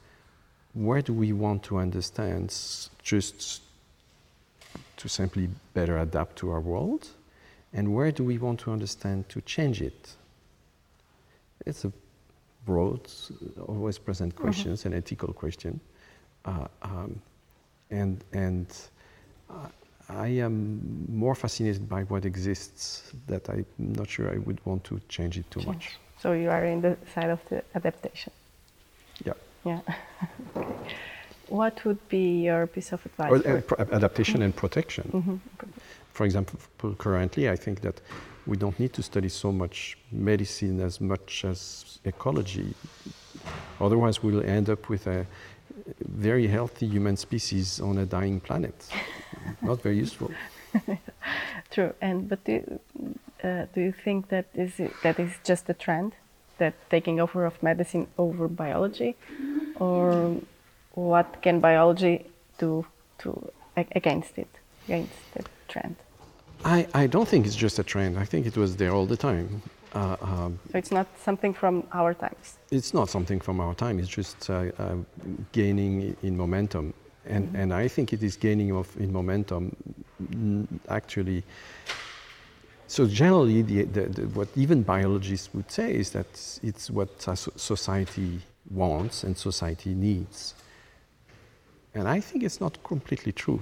where 0.74 1.02
do 1.02 1.12
we 1.12 1.32
want 1.32 1.62
to 1.62 1.78
understand 1.78 2.54
just 3.02 3.62
to 4.96 5.08
simply 5.08 5.48
better 5.74 5.98
adapt 5.98 6.36
to 6.36 6.50
our 6.50 6.60
world 6.60 7.08
and 7.72 7.94
where 7.94 8.12
do 8.12 8.24
we 8.24 8.38
want 8.38 8.60
to 8.60 8.70
understand 8.70 9.28
to 9.28 9.40
change 9.42 9.82
it 9.82 10.14
it's 11.66 11.84
a 11.84 11.92
broad, 12.64 13.00
always 13.66 13.98
present 13.98 14.34
questions, 14.36 14.80
mm-hmm. 14.80 14.92
an 14.92 14.98
ethical 14.98 15.32
question. 15.32 15.80
Uh, 16.44 16.66
um, 16.82 17.20
and 17.90 18.24
and 18.32 18.66
uh, 19.50 19.68
I 20.08 20.28
am 20.28 21.06
more 21.08 21.34
fascinated 21.34 21.88
by 21.88 22.02
what 22.04 22.24
exists 22.24 23.12
that 23.26 23.48
I'm 23.48 23.66
not 23.78 24.08
sure 24.08 24.30
I 24.30 24.38
would 24.38 24.64
want 24.64 24.84
to 24.84 25.00
change 25.08 25.38
it 25.38 25.50
too 25.50 25.60
change. 25.60 25.74
much. 25.74 25.98
So 26.18 26.32
you 26.32 26.50
are 26.50 26.64
in 26.64 26.80
the 26.80 26.96
side 27.14 27.30
of 27.30 27.40
the 27.48 27.62
adaptation. 27.74 28.32
Yeah. 29.24 29.34
Yeah. 29.64 29.80
okay. 30.56 30.66
What 31.48 31.84
would 31.84 32.08
be 32.08 32.44
your 32.44 32.66
piece 32.66 32.92
of 32.92 33.04
advice? 33.04 33.44
Uh, 33.44 33.60
adaptation 33.92 34.36
mm-hmm. 34.36 34.42
and 34.44 34.56
protection. 34.56 35.10
Mm-hmm. 35.12 35.36
For 36.12 36.24
example, 36.24 36.58
currently, 36.96 37.50
I 37.50 37.56
think 37.56 37.82
that 37.82 38.00
we 38.46 38.56
don't 38.56 38.78
need 38.80 38.94
to 38.94 39.02
study 39.02 39.28
so 39.28 39.52
much 39.52 39.98
medicine 40.10 40.80
as 40.80 40.98
much 40.98 41.44
as 41.44 41.98
ecology. 42.04 42.74
Otherwise, 43.80 44.22
we'll 44.22 44.42
end 44.42 44.70
up 44.70 44.88
with 44.88 45.06
a 45.06 45.26
very 46.00 46.46
healthy 46.46 46.86
human 46.86 47.16
species 47.16 47.80
on 47.80 47.98
a 47.98 48.06
dying 48.06 48.40
planet. 48.40 48.88
Not 49.62 49.82
very 49.82 49.98
useful. 49.98 50.30
True. 51.70 51.92
And 52.00 52.28
but 52.28 52.44
do 52.44 52.52
you, 52.52 52.80
uh, 53.44 53.66
do 53.74 53.80
you 53.80 53.92
think 53.92 54.28
that 54.28 54.46
is 54.54 54.80
it, 54.80 54.92
that 55.02 55.18
is 55.18 55.32
just 55.44 55.68
a 55.68 55.74
trend, 55.74 56.14
that 56.58 56.74
taking 56.90 57.20
over 57.20 57.44
of 57.44 57.62
medicine 57.62 58.06
over 58.16 58.48
biology, 58.48 59.16
or 59.82 60.36
what 60.94 61.28
can 61.42 61.60
biology 61.60 62.16
do 62.58 62.84
to 63.18 63.30
against 63.76 64.38
it, 64.38 64.52
against 64.86 65.18
the 65.34 65.42
trend? 65.68 65.96
I, 66.64 66.86
I 66.94 67.06
don't 67.06 67.28
think 67.28 67.46
it's 67.46 67.56
just 67.56 67.78
a 67.78 67.82
trend. 67.82 68.18
I 68.18 68.24
think 68.24 68.46
it 68.46 68.56
was 68.56 68.76
there 68.76 68.92
all 68.92 69.06
the 69.06 69.16
time. 69.16 69.62
Uh, 69.94 70.16
um, 70.22 70.58
so 70.70 70.78
it's 70.78 70.92
not 70.92 71.06
something 71.18 71.52
from 71.52 71.84
our 71.92 72.14
times. 72.14 72.58
It's 72.70 72.94
not 72.94 73.10
something 73.10 73.40
from 73.40 73.60
our 73.60 73.74
time. 73.74 73.98
It's 73.98 74.08
just 74.20 74.48
uh, 74.48 74.54
uh, 74.78 74.96
gaining 75.52 76.16
in 76.22 76.36
momentum, 76.36 76.94
and 77.26 77.46
mm-hmm. 77.46 77.60
and 77.60 77.74
I 77.74 77.88
think 77.88 78.12
it 78.12 78.22
is 78.22 78.36
gaining 78.36 78.72
of 78.72 78.88
in 78.96 79.12
momentum. 79.12 79.76
Actually, 80.88 81.42
so 82.86 83.06
generally, 83.06 83.62
the, 83.62 83.82
the, 83.84 84.02
the, 84.16 84.22
what 84.38 84.48
even 84.56 84.82
biologists 84.82 85.48
would 85.52 85.70
say 85.70 85.94
is 85.94 86.10
that 86.10 86.30
it's 86.62 86.90
what 86.90 87.10
society 87.56 88.40
wants 88.70 89.24
and 89.24 89.36
society 89.36 89.94
needs. 89.94 90.54
And 91.94 92.08
I 92.08 92.20
think 92.20 92.42
it's 92.42 92.60
not 92.60 92.82
completely 92.82 93.32
true. 93.32 93.60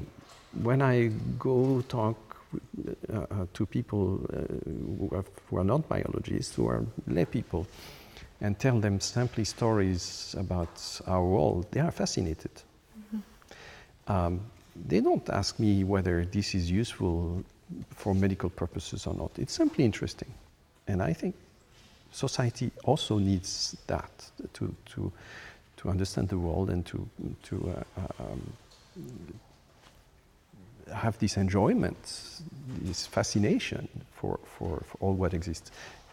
When 0.63 0.83
I 0.83 1.11
go 1.39 1.83
talk 1.89 2.17
uh, 3.13 3.19
uh, 3.19 3.47
to 3.53 3.67
people 3.67 4.21
uh, 4.33 4.37
who, 4.99 5.11
have, 5.15 5.27
who, 5.49 5.59
are 5.59 5.65
not 5.65 5.89
biologists, 5.89 6.55
who 6.55 6.67
are 6.67 6.85
lay 7.07 7.25
people, 7.25 7.67
and 8.41 8.59
tell 8.59 8.81
them 8.81 9.01
simply 9.01 9.45
stories 9.45 10.35
about 10.39 11.01
our 11.07 11.25
world, 11.25 11.67
they 11.71 11.81
are 11.81 11.91
fascinated. 11.91 12.51
Mm-hmm. 12.99 14.13
Um, 14.13 14.41
they 14.89 15.01
don't 15.01 15.29
ask 15.29 15.59
me 15.59 15.85
whether 15.85 16.25
this 16.25 16.55
is 16.55 16.71
useful 16.71 17.45
for 17.91 18.15
medical 18.15 18.51
purposes 18.51 19.07
or 19.07 19.15
not. 19.15 19.31
It's 19.39 19.53
simply 19.53 19.85
interesting. 19.85 20.33
And 20.89 21.03
I 21.03 21.13
think 21.13 21.35
society 22.13 22.71
also 22.85 23.19
needs 23.19 23.77
that 23.87 24.31
to, 24.55 24.75
to, 24.95 25.13
to 25.77 25.89
understand 25.89 26.29
the 26.29 26.39
world 26.39 26.71
and 26.71 26.85
to, 26.87 27.09
to 27.45 27.75
uh, 27.97 28.01
um, 28.23 28.53
have 30.93 31.19
this 31.19 31.37
enjoyment, 31.37 31.97
this 32.83 33.07
fascination 33.07 33.89
for, 34.13 34.39
for, 34.45 34.83
for 34.87 34.99
all 35.01 35.15
what 35.15 35.35
exists. 35.35 35.71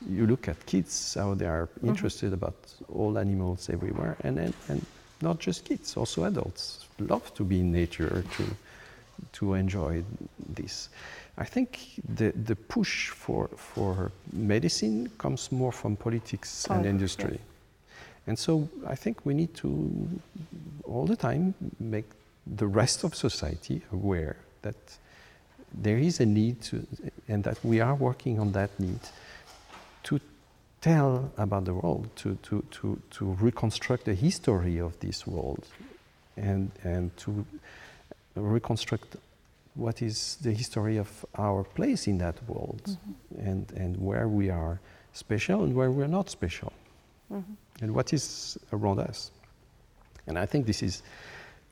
You 0.07 0.27
look 0.27 0.47
at 0.47 0.65
kids, 0.65 1.15
how 1.15 1.33
they 1.33 1.47
are 1.47 1.67
Mm-hmm. 1.77 1.89
interested 1.89 2.33
about 2.33 2.55
all 2.93 3.17
animals 3.17 3.69
everywhere, 3.69 4.15
and, 4.23 4.39
and, 4.39 4.53
and 4.67 4.86
not 5.21 5.39
just 5.39 5.65
kids, 5.65 5.95
also 5.97 6.23
adults 6.23 6.86
love 6.99 7.33
to 7.36 7.43
be 7.43 7.60
in 7.60 7.71
nature, 7.71 8.23
to, 8.38 8.43
to 9.34 9.53
enjoy 9.53 10.03
this. 10.49 10.89
I 11.38 11.45
think 11.45 11.80
the, 12.15 12.32
the 12.32 12.56
push 12.56 13.10
for, 13.10 13.49
for 13.56 14.12
medicine 14.34 15.10
comes 15.17 15.51
more 15.51 15.71
from 15.71 15.95
politics 15.95 16.67
and 16.69 16.86
industry. 16.86 17.34
yes. 17.34 17.41
And 18.27 18.38
so 18.38 18.67
I 18.86 18.95
think 18.95 19.25
we 19.25 19.34
need 19.34 19.53
to 19.56 20.10
all 20.84 21.06
the 21.06 21.15
time 21.15 21.53
make 21.80 22.06
the 22.45 22.67
rest 22.67 23.03
of 23.03 23.15
society 23.15 23.82
aware 23.91 24.36
that 24.62 24.75
there 25.73 25.97
is 25.97 26.19
a 26.19 26.25
need 26.25 26.62
to, 26.62 26.86
and 27.27 27.43
that 27.43 27.58
we 27.63 27.80
are 27.80 27.95
working 27.95 28.39
on 28.39 28.51
that 28.53 28.77
need 28.80 28.99
to 30.03 30.19
tell 30.82 31.32
about 31.38 31.65
the 31.65 31.73
world, 31.73 32.10
to, 32.17 32.36
to, 32.43 32.63
to, 32.71 32.99
to 33.12 33.25
reconstruct 33.39 34.06
the 34.06 34.13
history 34.13 34.77
of 34.77 34.99
this 34.99 35.25
world, 35.27 35.65
and, 36.36 36.71
and 36.84 37.15
to 37.17 37.45
reconstruct 38.39 39.17
what 39.76 40.02
is 40.02 40.38
the 40.41 40.52
history 40.52 40.97
of 40.97 41.26
our 41.38 41.63
place 41.63 42.08
in 42.08 42.17
that 42.17 42.36
world, 42.50 42.97
and, 43.38 43.71
and 43.73 43.95
where 43.97 44.28
we 44.28 44.50
are 44.50 44.80
special 45.13 45.63
and 45.63 45.76
where 45.76 45.91
we're 45.91 46.08
not 46.08 46.30
special 46.30 46.73
and 47.82 47.93
what 47.93 48.13
is 48.13 48.58
around 48.73 49.00
us. 49.00 49.32
And 50.28 50.38
I 50.38 50.45
think 50.45 50.65
this 50.65 50.84
is 50.84 51.04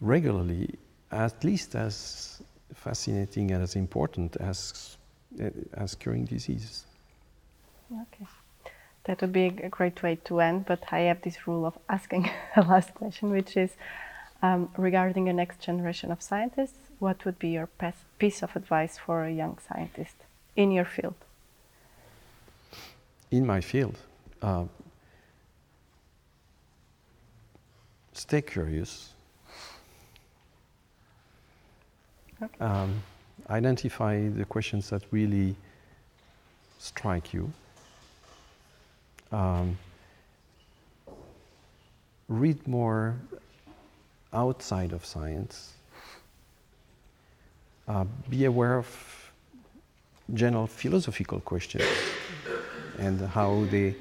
regularly 0.01 0.75
at 1.11 1.43
least 1.43 1.75
as 1.75 2.41
fascinating 2.73 3.51
and 3.51 3.63
as 3.63 3.75
important 3.75 4.35
as, 4.37 4.97
uh, 5.41 5.49
as 5.73 5.95
curing 5.95 6.25
disease. 6.25 6.85
Okay. 7.91 8.27
That 9.05 9.21
would 9.21 9.31
be 9.31 9.45
a 9.45 9.69
great 9.69 10.01
way 10.01 10.15
to 10.25 10.39
end, 10.39 10.65
but 10.65 10.81
I 10.91 11.01
have 11.01 11.21
this 11.21 11.47
rule 11.47 11.65
of 11.65 11.77
asking 11.89 12.29
a 12.55 12.61
last 12.61 12.93
question, 12.95 13.29
which 13.29 13.55
is 13.55 13.71
um, 14.41 14.69
regarding 14.77 15.25
the 15.25 15.33
next 15.33 15.59
generation 15.59 16.11
of 16.11 16.21
scientists, 16.21 16.91
what 16.99 17.25
would 17.25 17.39
be 17.39 17.49
your 17.49 17.69
piece 18.19 18.43
of 18.43 18.55
advice 18.55 18.97
for 18.97 19.23
a 19.23 19.31
young 19.31 19.57
scientist 19.67 20.15
in 20.55 20.71
your 20.71 20.85
field? 20.85 21.15
In 23.31 23.45
my 23.45 23.61
field, 23.61 23.97
uh, 24.41 24.65
stay 28.13 28.41
curious. 28.41 29.13
Okay. 32.41 32.63
Um, 32.63 33.01
identify 33.49 34.27
the 34.29 34.45
questions 34.45 34.89
that 34.89 35.03
really 35.11 35.55
strike 36.77 37.33
you. 37.33 37.51
Um, 39.31 39.77
read 42.27 42.67
more 42.67 43.15
outside 44.35 44.91
of 44.91 45.05
science. 45.05 45.73
Uh, 47.87 48.05
be 48.29 48.45
aware 48.45 48.77
of 48.77 49.31
general 50.33 50.67
philosophical 50.67 51.39
questions 51.39 51.85
and 52.97 53.21
how 53.21 53.63
they 53.69 53.95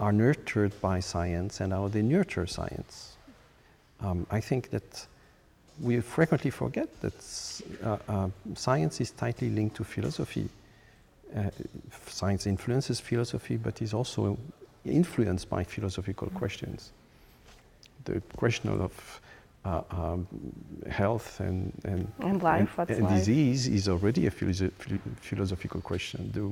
are 0.00 0.12
nurtured 0.12 0.78
by 0.80 1.00
science 1.00 1.60
and 1.60 1.72
how 1.72 1.88
they 1.88 2.02
nurture 2.02 2.46
science. 2.46 3.16
Um, 4.00 4.26
I 4.30 4.40
think 4.40 4.70
that 4.70 5.06
we 5.80 6.00
frequently 6.00 6.50
forget 6.50 6.88
that 7.00 7.62
uh, 7.84 7.98
uh, 8.08 8.28
science 8.54 9.00
is 9.00 9.10
tightly 9.10 9.50
linked 9.50 9.76
to 9.76 9.84
philosophy. 9.84 10.48
Uh, 11.34 11.50
science 12.06 12.46
influences 12.46 13.00
philosophy, 13.00 13.56
but 13.56 13.82
is 13.82 13.92
also 13.94 14.38
influenced 14.84 15.48
by 15.48 15.64
philosophical 15.64 16.28
questions. 16.30 16.92
The 18.04 18.20
question 18.36 18.70
of 18.70 19.20
uh, 19.66 19.82
um, 19.90 20.26
health 20.88 21.40
and, 21.40 21.72
and, 21.84 22.06
And 22.20 22.42
life, 22.42 22.78
what's 22.78 22.90
and 22.92 23.02
life? 23.02 23.18
disease 23.18 23.66
is 23.66 23.88
already 23.88 24.26
a 24.26 24.30
philosoph- 24.30 24.72
philosophical 25.20 25.80
question. 25.80 26.20
The 26.38 26.44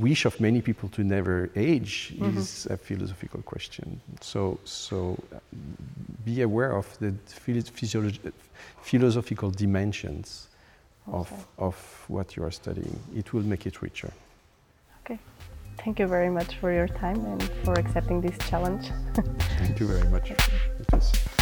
wish 0.00 0.24
of 0.24 0.38
many 0.40 0.60
people 0.68 0.88
to 0.90 1.02
never 1.02 1.50
age 1.56 2.12
Mm-hmm. 2.14 2.38
is 2.38 2.66
a 2.70 2.76
philosophical 2.76 3.42
question. 3.42 4.00
So, 4.20 4.58
so 4.64 4.96
uh, 5.34 5.38
be 6.24 6.42
aware 6.42 6.72
of 6.76 6.86
the 7.00 7.10
physiolog- 7.78 8.32
philosophical 8.82 9.50
dimensions 9.50 10.46
of, 11.06 11.32
Okay. 11.32 11.42
of 11.58 11.74
what 12.08 12.36
you 12.36 12.44
are 12.44 12.52
studying. 12.52 12.96
It 13.16 13.32
will 13.32 13.42
make 13.52 13.66
it 13.66 13.82
richer. 13.82 14.12
Okay. 15.04 15.18
Thank 15.84 15.98
you 15.98 16.06
very 16.06 16.30
much 16.30 16.56
for 16.60 16.70
your 16.72 16.88
time 16.88 17.24
and 17.24 17.42
for 17.64 17.74
accepting 17.74 18.20
this 18.20 18.36
challenge. 18.50 18.90
Thank 19.60 19.80
you 19.80 19.86
very 19.88 20.08
much. 20.14 20.32